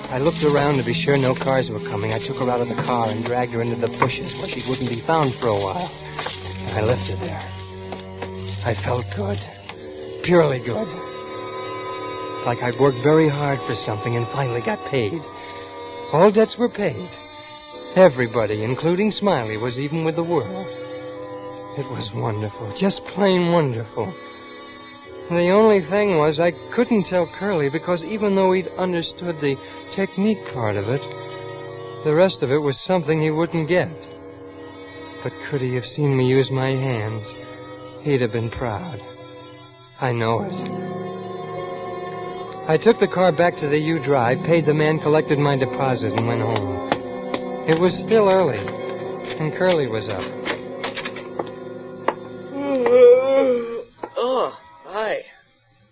I 0.10 0.20
looked 0.20 0.44
around 0.44 0.78
to 0.78 0.84
be 0.84 0.94
sure 0.94 1.18
no 1.18 1.36
cars 1.36 1.70
were 1.70 1.80
coming. 1.82 2.14
I 2.14 2.20
took 2.20 2.38
her 2.38 2.50
out 2.50 2.62
of 2.62 2.70
the 2.70 2.82
car 2.82 3.10
and 3.10 3.24
dragged 3.24 3.54
her 3.54 3.62
into 3.62 3.76
the 3.76 3.96
bushes 4.00 4.34
where 4.38 4.48
she 4.48 4.68
wouldn't 4.70 4.90
be 4.90 5.02
found 5.02 5.36
for 5.36 5.48
a 5.48 5.56
while. 5.56 5.92
And 6.68 6.78
I 6.78 6.82
left 6.82 7.10
her 7.10 7.16
there. 7.18 7.42
I 8.66 8.74
felt 8.74 9.06
good. 9.16 9.40
Purely 10.24 10.60
good. 10.60 10.88
Like 12.46 12.64
I'd 12.64 12.80
worked 12.80 13.00
very 13.00 13.28
hard 13.28 13.62
for 13.64 13.76
something 13.76 14.16
and 14.16 14.26
finally 14.30 14.62
got 14.62 14.84
paid. 14.86 15.22
All 16.12 16.32
debts 16.32 16.58
were 16.58 16.70
paid. 16.70 17.10
Everybody, 17.96 18.64
including 18.64 19.12
Smiley, 19.12 19.58
was 19.58 19.80
even 19.80 20.04
with 20.04 20.16
the 20.16 20.24
world. 20.24 20.66
It 21.78 21.88
was 21.92 22.12
wonderful. 22.12 22.72
Just 22.74 23.06
plain 23.06 23.52
wonderful. 23.52 24.12
The 25.30 25.52
only 25.52 25.82
thing 25.82 26.18
was 26.18 26.40
I 26.40 26.52
couldn't 26.72 27.04
tell 27.04 27.28
Curly 27.28 27.70
because 27.70 28.04
even 28.04 28.34
though 28.34 28.52
he'd 28.54 28.70
understood 28.70 29.40
the 29.40 29.56
technique 29.92 30.44
part 30.52 30.76
of 30.76 30.90
it, 30.90 31.02
the 32.04 32.16
rest 32.16 32.42
of 32.42 32.52
it 32.52 32.58
was 32.58 32.80
something 32.80 33.22
he 33.22 33.30
wouldn't 33.30 33.68
get. 33.68 33.92
But 35.22 35.34
could 35.48 35.62
he 35.62 35.76
have 35.76 35.86
seen 35.86 36.18
me 36.18 36.26
use 36.26 36.50
my 36.50 36.72
hands, 36.72 37.36
he'd 38.02 38.22
have 38.22 38.32
been 38.32 38.50
proud. 38.50 39.00
I 40.02 40.12
know 40.14 40.42
it. 40.42 41.09
I 42.70 42.78
took 42.78 43.00
the 43.00 43.08
car 43.08 43.32
back 43.32 43.58
to 43.58 43.68
the 43.68 43.80
U 43.80 43.98
Drive, 43.98 44.44
paid 44.44 44.68
the 44.68 44.76
man, 44.76 45.00
collected 45.00 45.40
my 45.40 45.56
deposit, 45.56 46.14
and 46.14 46.28
went 46.28 46.42
home. 46.42 47.68
It 47.68 47.80
was 47.80 47.98
still 47.98 48.30
early, 48.30 48.60
and 49.40 49.52
Curly 49.56 49.88
was 49.88 50.08
up. 50.08 50.24
Oh, 54.16 54.56
hi. 54.86 55.24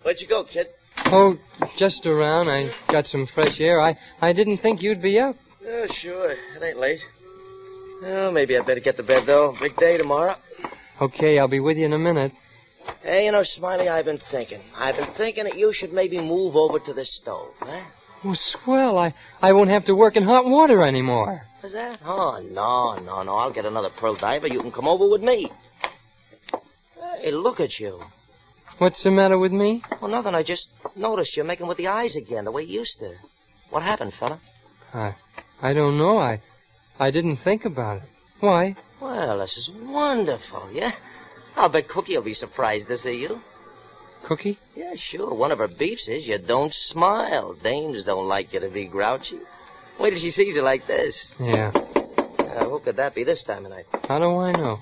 Where'd 0.02 0.20
you 0.20 0.28
go, 0.28 0.44
kid? 0.44 0.68
Oh, 1.06 1.36
just 1.76 2.06
around. 2.06 2.48
I 2.48 2.70
got 2.86 3.08
some 3.08 3.26
fresh 3.26 3.60
air. 3.60 3.80
I, 3.80 3.98
I 4.20 4.32
didn't 4.32 4.58
think 4.58 4.80
you'd 4.80 5.02
be 5.02 5.18
up. 5.18 5.34
Yeah, 5.60 5.88
sure. 5.88 6.30
It 6.30 6.62
ain't 6.62 6.78
late. 6.78 7.00
Well, 8.02 8.30
maybe 8.30 8.56
I'd 8.56 8.66
better 8.66 8.78
get 8.78 8.96
to 8.98 9.02
bed, 9.02 9.26
though. 9.26 9.56
Big 9.60 9.74
day 9.78 9.98
tomorrow. 9.98 10.36
Okay, 11.00 11.40
I'll 11.40 11.48
be 11.48 11.58
with 11.58 11.76
you 11.76 11.86
in 11.86 11.92
a 11.92 11.98
minute. 11.98 12.30
Hey, 13.02 13.26
you 13.26 13.32
know, 13.32 13.42
Smiley, 13.44 13.88
I've 13.88 14.04
been 14.04 14.18
thinking. 14.18 14.60
I've 14.76 14.96
been 14.96 15.12
thinking 15.14 15.44
that 15.44 15.56
you 15.56 15.72
should 15.72 15.92
maybe 15.92 16.20
move 16.20 16.56
over 16.56 16.78
to 16.80 16.92
the 16.92 17.04
stove, 17.04 17.54
eh? 17.62 17.66
huh? 17.66 17.80
Oh, 18.24 18.34
swell. 18.34 18.98
I, 18.98 19.14
I 19.40 19.52
won't 19.52 19.70
have 19.70 19.84
to 19.84 19.94
work 19.94 20.16
in 20.16 20.24
hot 20.24 20.44
water 20.44 20.84
anymore. 20.84 21.42
Is 21.62 21.72
that? 21.72 22.00
Oh, 22.04 22.40
no, 22.50 22.98
no, 22.98 23.22
no. 23.22 23.36
I'll 23.36 23.52
get 23.52 23.64
another 23.64 23.90
pearl 23.90 24.16
diver. 24.16 24.48
You 24.48 24.60
can 24.60 24.72
come 24.72 24.88
over 24.88 25.08
with 25.08 25.22
me. 25.22 25.50
Hey, 27.20 27.30
look 27.30 27.60
at 27.60 27.78
you. 27.78 28.00
What's 28.78 29.02
the 29.04 29.10
matter 29.10 29.38
with 29.38 29.52
me? 29.52 29.82
Well, 30.00 30.10
nothing. 30.10 30.34
I 30.34 30.42
just 30.42 30.68
noticed 30.96 31.36
you're 31.36 31.44
making 31.44 31.68
with 31.68 31.78
the 31.78 31.88
eyes 31.88 32.16
again, 32.16 32.44
the 32.44 32.52
way 32.52 32.62
you 32.62 32.80
used 32.80 32.98
to. 32.98 33.12
What 33.70 33.82
happened, 33.82 34.14
fella? 34.14 34.40
I, 34.92 35.14
I 35.62 35.72
don't 35.72 35.98
know. 35.98 36.18
I, 36.18 36.40
I 36.98 37.10
didn't 37.10 37.36
think 37.38 37.64
about 37.64 37.98
it. 37.98 38.08
Why? 38.40 38.76
Well, 39.00 39.38
this 39.38 39.56
is 39.56 39.70
wonderful, 39.70 40.68
yeah? 40.72 40.92
I'll 41.58 41.68
bet 41.68 41.88
Cookie 41.88 42.14
will 42.16 42.22
be 42.22 42.34
surprised 42.34 42.86
to 42.86 42.96
see 42.96 43.18
you. 43.18 43.42
Cookie? 44.22 44.58
Yeah, 44.76 44.94
sure. 44.94 45.34
One 45.34 45.50
of 45.50 45.58
her 45.58 45.66
beefs 45.66 46.06
is 46.06 46.24
you 46.24 46.38
don't 46.38 46.72
smile. 46.72 47.54
Dames 47.54 48.04
don't 48.04 48.28
like 48.28 48.52
you 48.52 48.60
to 48.60 48.68
be 48.68 48.86
grouchy. 48.86 49.40
Wait 49.98 50.10
till 50.10 50.20
she 50.20 50.30
sees 50.30 50.54
you 50.54 50.62
like 50.62 50.86
this. 50.86 51.34
Yeah. 51.40 51.72
Uh, 51.74 52.64
who 52.64 52.78
could 52.78 52.96
that 52.96 53.16
be 53.16 53.24
this 53.24 53.42
time 53.42 53.64
of 53.64 53.72
night? 53.72 53.86
How 54.06 54.20
do 54.20 54.36
I 54.36 54.52
know? 54.52 54.78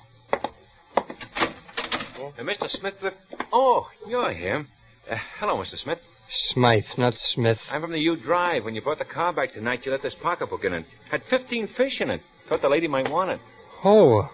Uh, 2.39 2.43
Mr. 2.43 2.69
Smith, 2.69 3.03
look. 3.03 3.15
Oh, 3.51 3.89
you're 4.07 4.33
him. 4.33 4.69
Uh, 5.11 5.17
hello, 5.39 5.57
Mr. 5.57 5.79
Smith. 5.79 6.01
Smythe, 6.29 6.99
not 6.99 7.15
Smith. 7.15 7.71
I'm 7.73 7.81
from 7.81 7.93
the 7.93 8.01
U 8.01 8.17
Drive. 8.17 8.65
When 8.65 8.75
you 8.75 8.83
brought 8.83 8.99
the 8.99 9.07
car 9.07 9.33
back 9.33 9.53
tonight, 9.53 9.87
you 9.87 9.93
let 9.93 10.03
this 10.03 10.15
pocketbook 10.15 10.65
in 10.65 10.75
it. 10.75 10.85
Had 11.11 11.23
15 11.25 11.69
fish 11.69 12.03
in 12.03 12.11
it. 12.11 12.21
Thought 12.49 12.61
the 12.61 12.69
lady 12.69 12.89
might 12.89 13.09
want 13.11 13.31
it. 13.31 13.41
Oh. 13.83 14.29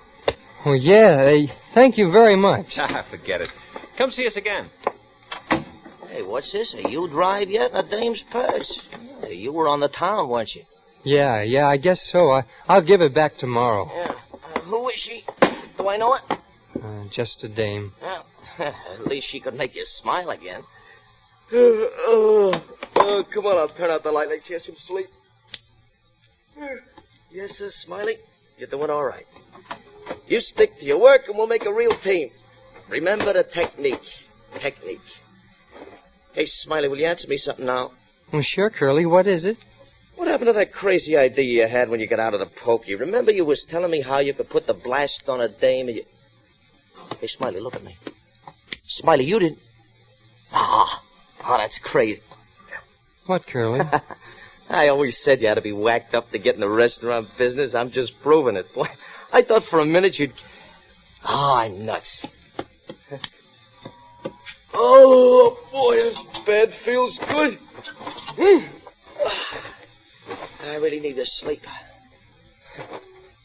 Oh, 0.64 0.74
yeah. 0.74 1.32
Uh, 1.48 1.52
thank 1.74 1.98
you 1.98 2.10
very 2.10 2.36
much. 2.36 2.78
Ah, 2.78 3.02
forget 3.10 3.40
it. 3.40 3.50
Come 3.96 4.10
see 4.10 4.26
us 4.26 4.36
again. 4.36 4.70
Hey, 6.08 6.22
what's 6.22 6.52
this? 6.52 6.74
Are 6.74 6.88
you 6.88 7.08
drive 7.08 7.50
yet 7.50 7.70
in 7.70 7.76
a 7.76 7.82
dame's 7.82 8.22
purse? 8.22 8.80
Hey, 9.20 9.34
you 9.34 9.52
were 9.52 9.68
on 9.68 9.80
the 9.80 9.88
town, 9.88 10.28
weren't 10.28 10.54
you? 10.54 10.62
Yeah, 11.04 11.42
yeah, 11.42 11.66
I 11.66 11.78
guess 11.78 12.00
so. 12.02 12.30
I, 12.30 12.44
I'll 12.68 12.82
give 12.82 13.00
it 13.00 13.12
back 13.12 13.36
tomorrow. 13.36 13.90
Yeah. 13.92 14.14
Uh, 14.54 14.60
who 14.60 14.88
is 14.90 15.00
she? 15.00 15.24
Do 15.76 15.88
I 15.88 15.96
know 15.96 16.14
it? 16.14 16.22
Uh, 16.30 17.04
just 17.10 17.42
a 17.44 17.48
dame. 17.48 17.92
Well, 18.00 18.24
at 18.58 19.06
least 19.06 19.26
she 19.28 19.40
could 19.40 19.54
make 19.54 19.74
you 19.74 19.84
smile 19.84 20.30
again. 20.30 20.62
Uh, 21.52 21.58
uh, 21.58 22.60
uh, 22.96 23.22
come 23.24 23.46
on, 23.46 23.58
I'll 23.58 23.68
turn 23.68 23.90
out 23.90 24.02
the 24.04 24.12
light. 24.12 24.28
Let's 24.28 24.48
get 24.48 24.62
some 24.62 24.76
sleep. 24.76 25.08
Yes, 27.30 27.56
sir, 27.58 27.70
Smiley. 27.70 28.16
You're 28.58 28.68
doing 28.68 28.90
all 28.90 29.04
right. 29.04 29.26
You 30.26 30.40
stick 30.40 30.78
to 30.78 30.84
your 30.84 30.98
work 30.98 31.28
and 31.28 31.36
we'll 31.36 31.46
make 31.46 31.66
a 31.66 31.72
real 31.72 31.94
team. 31.96 32.30
Remember 32.88 33.32
the 33.32 33.42
technique. 33.42 34.06
Technique. 34.58 35.00
Hey, 36.32 36.46
Smiley, 36.46 36.88
will 36.88 36.98
you 36.98 37.06
answer 37.06 37.28
me 37.28 37.36
something 37.36 37.66
now? 37.66 37.92
Well, 38.32 38.42
sure, 38.42 38.70
Curly. 38.70 39.06
What 39.06 39.26
is 39.26 39.44
it? 39.44 39.58
What 40.16 40.28
happened 40.28 40.48
to 40.48 40.52
that 40.54 40.72
crazy 40.72 41.16
idea 41.16 41.64
you 41.64 41.68
had 41.68 41.88
when 41.88 42.00
you 42.00 42.06
got 42.06 42.20
out 42.20 42.34
of 42.34 42.40
the 42.40 42.46
pokey? 42.46 42.94
Remember 42.94 43.32
you 43.32 43.44
was 43.44 43.64
telling 43.64 43.90
me 43.90 44.00
how 44.00 44.18
you 44.18 44.34
could 44.34 44.48
put 44.48 44.66
the 44.66 44.74
blast 44.74 45.28
on 45.28 45.40
a 45.40 45.48
dame 45.48 45.88
you... 45.88 46.04
Hey, 47.20 47.26
Smiley, 47.26 47.60
look 47.60 47.74
at 47.74 47.82
me. 47.82 47.96
Smiley, 48.86 49.24
you 49.24 49.38
didn't... 49.38 49.58
Ah, 50.52 51.02
oh, 51.44 51.56
that's 51.58 51.78
crazy. 51.78 52.20
What, 53.26 53.46
Curly? 53.46 53.80
I 54.68 54.88
always 54.88 55.18
said 55.18 55.40
you 55.42 55.48
had 55.48 55.54
to 55.54 55.60
be 55.60 55.72
whacked 55.72 56.14
up 56.14 56.30
to 56.30 56.38
get 56.38 56.54
in 56.54 56.60
the 56.60 56.68
restaurant 56.68 57.28
business. 57.36 57.74
I'm 57.74 57.90
just 57.90 58.20
proving 58.22 58.56
it. 58.56 58.66
Boy, 59.32 59.38
I 59.38 59.42
thought 59.42 59.64
for 59.64 59.80
a 59.80 59.86
minute 59.86 60.18
you'd... 60.18 60.32
Oh, 61.24 61.54
I'm 61.54 61.86
nuts. 61.86 62.22
Oh, 64.74 65.58
boy, 65.70 65.96
this 65.96 66.22
bed 66.46 66.72
feels 66.72 67.18
good. 67.18 67.58
Hmm. 68.36 68.64
I 70.64 70.76
really 70.76 71.00
need 71.00 71.16
to 71.16 71.26
sleep. 71.26 71.62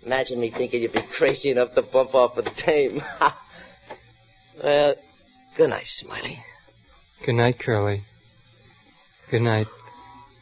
Imagine 0.04 0.40
me 0.40 0.50
thinking 0.50 0.82
you'd 0.82 0.94
be 0.94 1.02
crazy 1.02 1.52
enough 1.52 1.76
to 1.76 1.82
bump 1.82 2.16
off 2.16 2.38
a 2.38 2.44
dame. 2.44 3.04
well, 4.64 4.96
good 5.56 5.70
night, 5.70 5.88
Smiley. 5.88 6.44
Good 7.26 7.36
night, 7.36 7.60
Curly. 7.60 8.04
Good 9.30 9.42
night. 9.42 9.68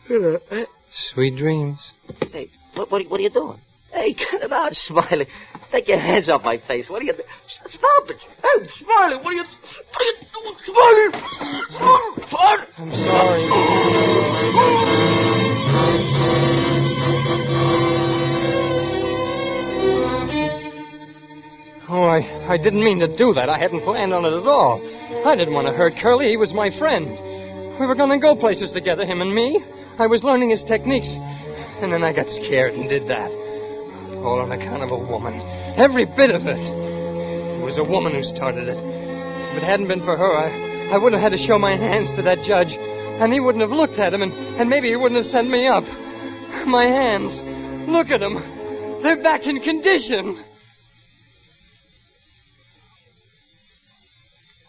Good 0.07 0.41
night. 0.51 0.67
Sweet 0.93 1.35
dreams. 1.35 1.91
Hey, 2.31 2.49
what, 2.75 2.91
what, 2.91 3.09
what 3.09 3.19
are 3.19 3.23
you 3.23 3.29
doing? 3.29 3.59
Hey, 3.95 4.11
get 4.11 4.41
it 4.41 4.51
out, 4.51 4.75
Smiley. 4.75 5.27
Take 5.71 5.87
your 5.87 5.99
hands 5.99 6.27
off 6.27 6.43
my 6.43 6.57
face. 6.57 6.89
What 6.89 7.01
are 7.01 7.05
you 7.05 7.13
doing? 7.13 7.29
Stop 7.47 8.09
it. 8.09 8.17
Hey, 8.43 8.67
Smiley, 8.67 9.15
what 9.15 9.27
are 9.27 9.33
you, 9.33 9.45
what 9.93 10.01
are 10.01 10.05
you 10.05 10.13
doing, 10.33 10.55
Smiley? 10.59 11.11
Smiley. 12.27 12.67
I'm 12.77 12.93
sorry. 12.93 13.45
Oh, 21.87 22.03
I, 22.03 22.51
I 22.51 22.57
didn't 22.57 22.83
mean 22.83 22.99
to 22.99 23.07
do 23.07 23.33
that. 23.35 23.47
I 23.47 23.57
hadn't 23.57 23.83
planned 23.83 24.11
on 24.11 24.25
it 24.25 24.33
at 24.33 24.45
all. 24.45 24.81
I 25.25 25.35
didn't 25.37 25.53
want 25.53 25.67
to 25.67 25.73
hurt 25.73 25.95
Curly. 25.95 26.27
He 26.27 26.35
was 26.35 26.53
my 26.53 26.69
friend. 26.69 27.07
We 27.79 27.85
were 27.85 27.95
going 27.95 28.09
to 28.09 28.17
go 28.17 28.35
places 28.35 28.73
together, 28.73 29.05
him 29.05 29.21
and 29.21 29.33
me. 29.33 29.63
I 29.97 30.07
was 30.07 30.25
learning 30.25 30.49
his 30.49 30.65
techniques. 30.65 31.13
And 31.13 31.93
then 31.93 32.03
I 32.03 32.11
got 32.11 32.29
scared 32.29 32.73
and 32.73 32.89
did 32.89 33.07
that. 33.07 33.44
All 34.25 34.39
on 34.39 34.51
account 34.51 34.81
of 34.81 34.89
a 34.89 34.97
woman. 34.97 35.39
Every 35.77 36.05
bit 36.05 36.31
of 36.31 36.47
it. 36.47 36.57
It 36.57 37.61
was 37.63 37.77
a 37.77 37.83
woman 37.83 38.13
who 38.13 38.23
started 38.23 38.67
it. 38.67 38.77
If 38.77 39.57
it 39.57 39.63
hadn't 39.63 39.87
been 39.87 40.03
for 40.03 40.17
her, 40.17 40.35
I, 40.35 40.89
I 40.91 40.97
wouldn't 40.97 41.21
have 41.21 41.31
had 41.31 41.37
to 41.37 41.43
show 41.43 41.59
my 41.59 41.75
hands 41.75 42.11
to 42.13 42.23
that 42.23 42.41
judge. 42.41 42.75
And 42.75 43.31
he 43.31 43.39
wouldn't 43.39 43.61
have 43.61 43.71
looked 43.71 43.99
at 43.99 44.15
and, 44.15 44.23
and 44.23 44.67
maybe 44.67 44.89
he 44.89 44.95
wouldn't 44.95 45.17
have 45.17 45.27
sent 45.27 45.47
me 45.47 45.67
up. 45.67 45.83
My 46.65 46.85
hands. 46.85 47.39
Look 47.87 48.09
at 48.09 48.19
them. 48.19 49.01
They're 49.03 49.21
back 49.21 49.45
in 49.45 49.59
condition. 49.59 50.43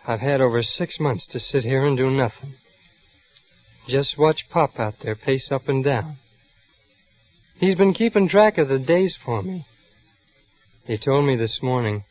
I've 0.06 0.20
had 0.20 0.42
over 0.42 0.62
six 0.62 1.00
months 1.00 1.26
to 1.28 1.40
sit 1.40 1.64
here 1.64 1.86
and 1.86 1.96
do 1.96 2.10
nothing. 2.10 2.54
Just 3.88 4.18
watch 4.18 4.50
Pop 4.50 4.78
out 4.78 5.00
there 5.00 5.14
pace 5.14 5.50
up 5.50 5.68
and 5.70 5.82
down. 5.82 6.16
He's 7.58 7.74
been 7.74 7.94
keeping 7.94 8.28
track 8.28 8.58
of 8.58 8.68
the 8.68 8.78
days 8.78 9.16
for 9.16 9.42
me. 9.42 9.64
He 10.86 10.98
told 10.98 11.24
me 11.24 11.36
this 11.36 11.62
morning, 11.62 12.04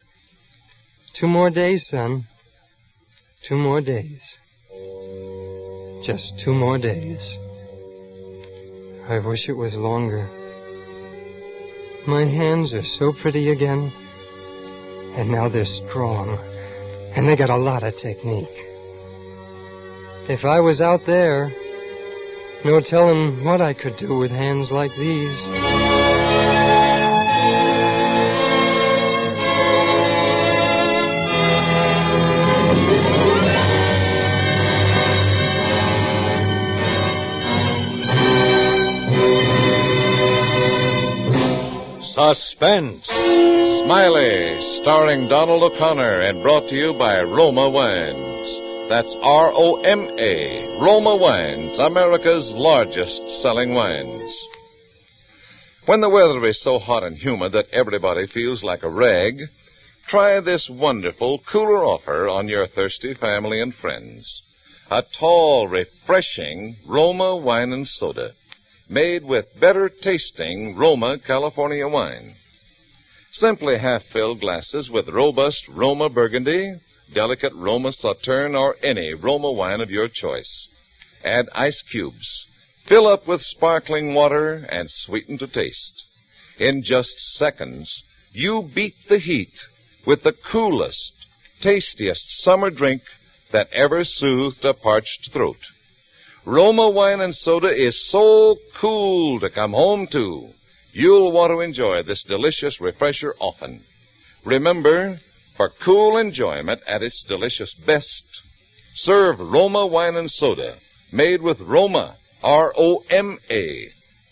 two 1.13 1.27
more 1.27 1.51
days, 1.51 1.87
son. 1.87 2.23
Two 3.43 3.55
more 3.55 3.79
days. 3.79 4.37
Just 6.03 6.39
two 6.39 6.53
more 6.53 6.79
days. 6.79 7.37
I 9.07 9.19
wish 9.19 9.47
it 9.47 9.53
was 9.53 9.75
longer. 9.75 10.27
My 12.07 12.25
hands 12.25 12.73
are 12.73 12.83
so 12.83 13.11
pretty 13.11 13.51
again. 13.51 13.91
And 15.15 15.29
now 15.29 15.47
they're 15.47 15.65
strong. 15.65 16.39
And 17.15 17.29
they 17.29 17.35
got 17.35 17.51
a 17.51 17.55
lot 17.55 17.83
of 17.83 17.95
technique. 17.95 18.65
If 20.27 20.43
I 20.43 20.59
was 20.59 20.81
out 20.81 21.05
there, 21.05 21.53
no 22.65 22.79
telling 22.81 23.43
what 23.43 23.61
I 23.61 23.73
could 23.73 23.95
do 23.95 24.17
with 24.17 24.31
hands 24.31 24.71
like 24.71 24.91
these. 24.97 25.39
Suspense. 42.03 43.05
Smiley, 43.05 44.59
starring 44.81 45.27
Donald 45.27 45.61
O'Connor 45.61 46.21
and 46.21 46.41
brought 46.41 46.67
to 46.69 46.75
you 46.75 46.93
by 46.93 47.21
Roma 47.21 47.69
Wines. 47.69 48.64
That's 48.87 49.15
R 49.15 49.51
O 49.51 49.81
M 49.81 50.01
A. 50.19 50.77
Roma 50.79 51.15
Wines, 51.15 51.79
America's 51.79 52.51
largest 52.51 53.41
selling 53.41 53.73
wines. 53.73 54.31
When 55.87 56.01
the 56.01 56.09
weather 56.09 56.45
is 56.47 56.61
so 56.61 56.77
hot 56.77 57.03
and 57.03 57.17
humid 57.17 57.53
that 57.53 57.69
everybody 57.71 58.27
feels 58.27 58.63
like 58.63 58.83
a 58.83 58.89
rag, 58.89 59.49
try 60.05 60.39
this 60.39 60.69
wonderful 60.69 61.39
cooler 61.39 61.83
offer 61.83 62.29
on 62.29 62.47
your 62.47 62.67
thirsty 62.67 63.15
family 63.15 63.59
and 63.59 63.73
friends. 63.73 64.43
A 64.91 65.01
tall, 65.01 65.67
refreshing 65.67 66.75
Roma 66.85 67.35
wine 67.35 67.73
and 67.73 67.87
soda 67.87 68.33
made 68.87 69.23
with 69.23 69.59
better 69.59 69.89
tasting 69.89 70.75
Roma 70.75 71.17
California 71.17 71.87
wine. 71.87 72.35
Simply 73.31 73.79
half 73.79 74.03
fill 74.03 74.35
glasses 74.35 74.91
with 74.91 75.09
robust 75.09 75.67
Roma 75.67 76.07
Burgundy, 76.07 76.75
delicate 77.13 77.53
Roma 77.53 77.91
Sauterne, 77.91 78.55
or 78.55 78.75
any 78.81 79.13
Roma 79.13 79.51
wine 79.51 79.81
of 79.81 79.91
your 79.91 80.07
choice. 80.07 80.67
Add 81.23 81.47
ice 81.53 81.81
cubes. 81.81 82.47
Fill 82.83 83.07
up 83.07 83.27
with 83.27 83.41
sparkling 83.41 84.13
water 84.13 84.65
and 84.69 84.89
sweeten 84.89 85.37
to 85.39 85.47
taste. 85.47 86.05
In 86.59 86.83
just 86.83 87.19
seconds, 87.35 88.03
you 88.31 88.61
beat 88.61 89.07
the 89.07 89.17
heat 89.17 89.59
with 90.05 90.23
the 90.23 90.33
coolest, 90.33 91.13
tastiest 91.61 92.41
summer 92.41 92.69
drink 92.69 93.01
that 93.51 93.71
ever 93.73 94.03
soothed 94.03 94.63
a 94.65 94.73
parched 94.73 95.31
throat. 95.31 95.57
Roma 96.45 96.89
wine 96.89 97.21
and 97.21 97.35
soda 97.35 97.69
is 97.69 98.05
so 98.05 98.55
cool 98.75 99.39
to 99.39 99.49
come 99.49 99.73
home 99.73 100.05
to. 100.07 100.49
You'll 100.93 101.31
want 101.31 101.51
to 101.51 101.61
enjoy 101.61 102.03
this 102.03 102.23
delicious 102.23 102.79
refresher 102.79 103.35
often. 103.39 103.81
Remember, 104.43 105.19
for 105.55 105.69
cool 105.69 106.17
enjoyment 106.17 106.81
at 106.85 107.01
its 107.01 107.23
delicious 107.23 107.73
best, 107.73 108.25
serve 108.95 109.39
Roma 109.39 109.85
wine 109.85 110.15
and 110.15 110.29
soda, 110.29 110.75
made 111.11 111.41
with 111.41 111.61
Roma, 111.61 112.15
R-O-M-A, 112.43 113.89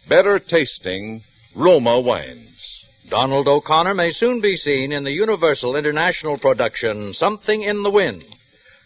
better 0.08 0.40
tasting 0.40 1.22
Roma 1.56 2.00
wines. 2.00 2.84
Donald 3.10 3.48
O'Connor 3.48 3.94
may 3.94 4.10
soon 4.10 4.42
be 4.42 4.56
seen 4.56 4.92
in 4.92 5.04
the 5.04 5.12
Universal 5.12 5.76
International 5.76 6.38
production 6.38 7.14
Something 7.14 7.62
in 7.62 7.84
the 7.84 7.92
Wind. 7.92 8.26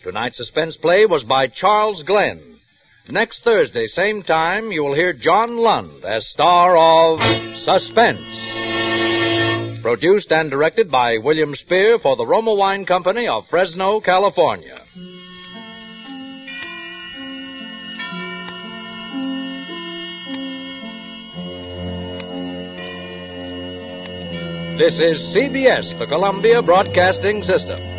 Tonight's 0.03 0.37
suspense 0.37 0.77
play 0.77 1.05
was 1.05 1.23
by 1.23 1.47
Charles 1.47 2.03
Glenn. 2.03 2.41
Next 3.09 3.43
Thursday, 3.43 3.87
same 3.87 4.21
time, 4.21 4.71
you 4.71 4.83
will 4.83 4.93
hear 4.93 5.13
John 5.13 5.57
Lund 5.57 6.03
as 6.03 6.27
star 6.27 6.75
of 6.75 7.21
Suspense. 7.57 9.16
Produced 9.81 10.31
and 10.31 10.49
directed 10.49 10.91
by 10.91 11.17
William 11.17 11.55
Spier 11.55 11.99
for 11.99 12.15
the 12.15 12.25
Roma 12.25 12.53
Wine 12.53 12.85
Company 12.85 13.27
of 13.27 13.47
Fresno, 13.47 13.99
California. 13.99 14.79
This 24.77 24.99
is 24.99 25.33
CBS, 25.33 25.97
the 25.97 26.05
Columbia 26.05 26.61
Broadcasting 26.61 27.41
System. 27.41 27.96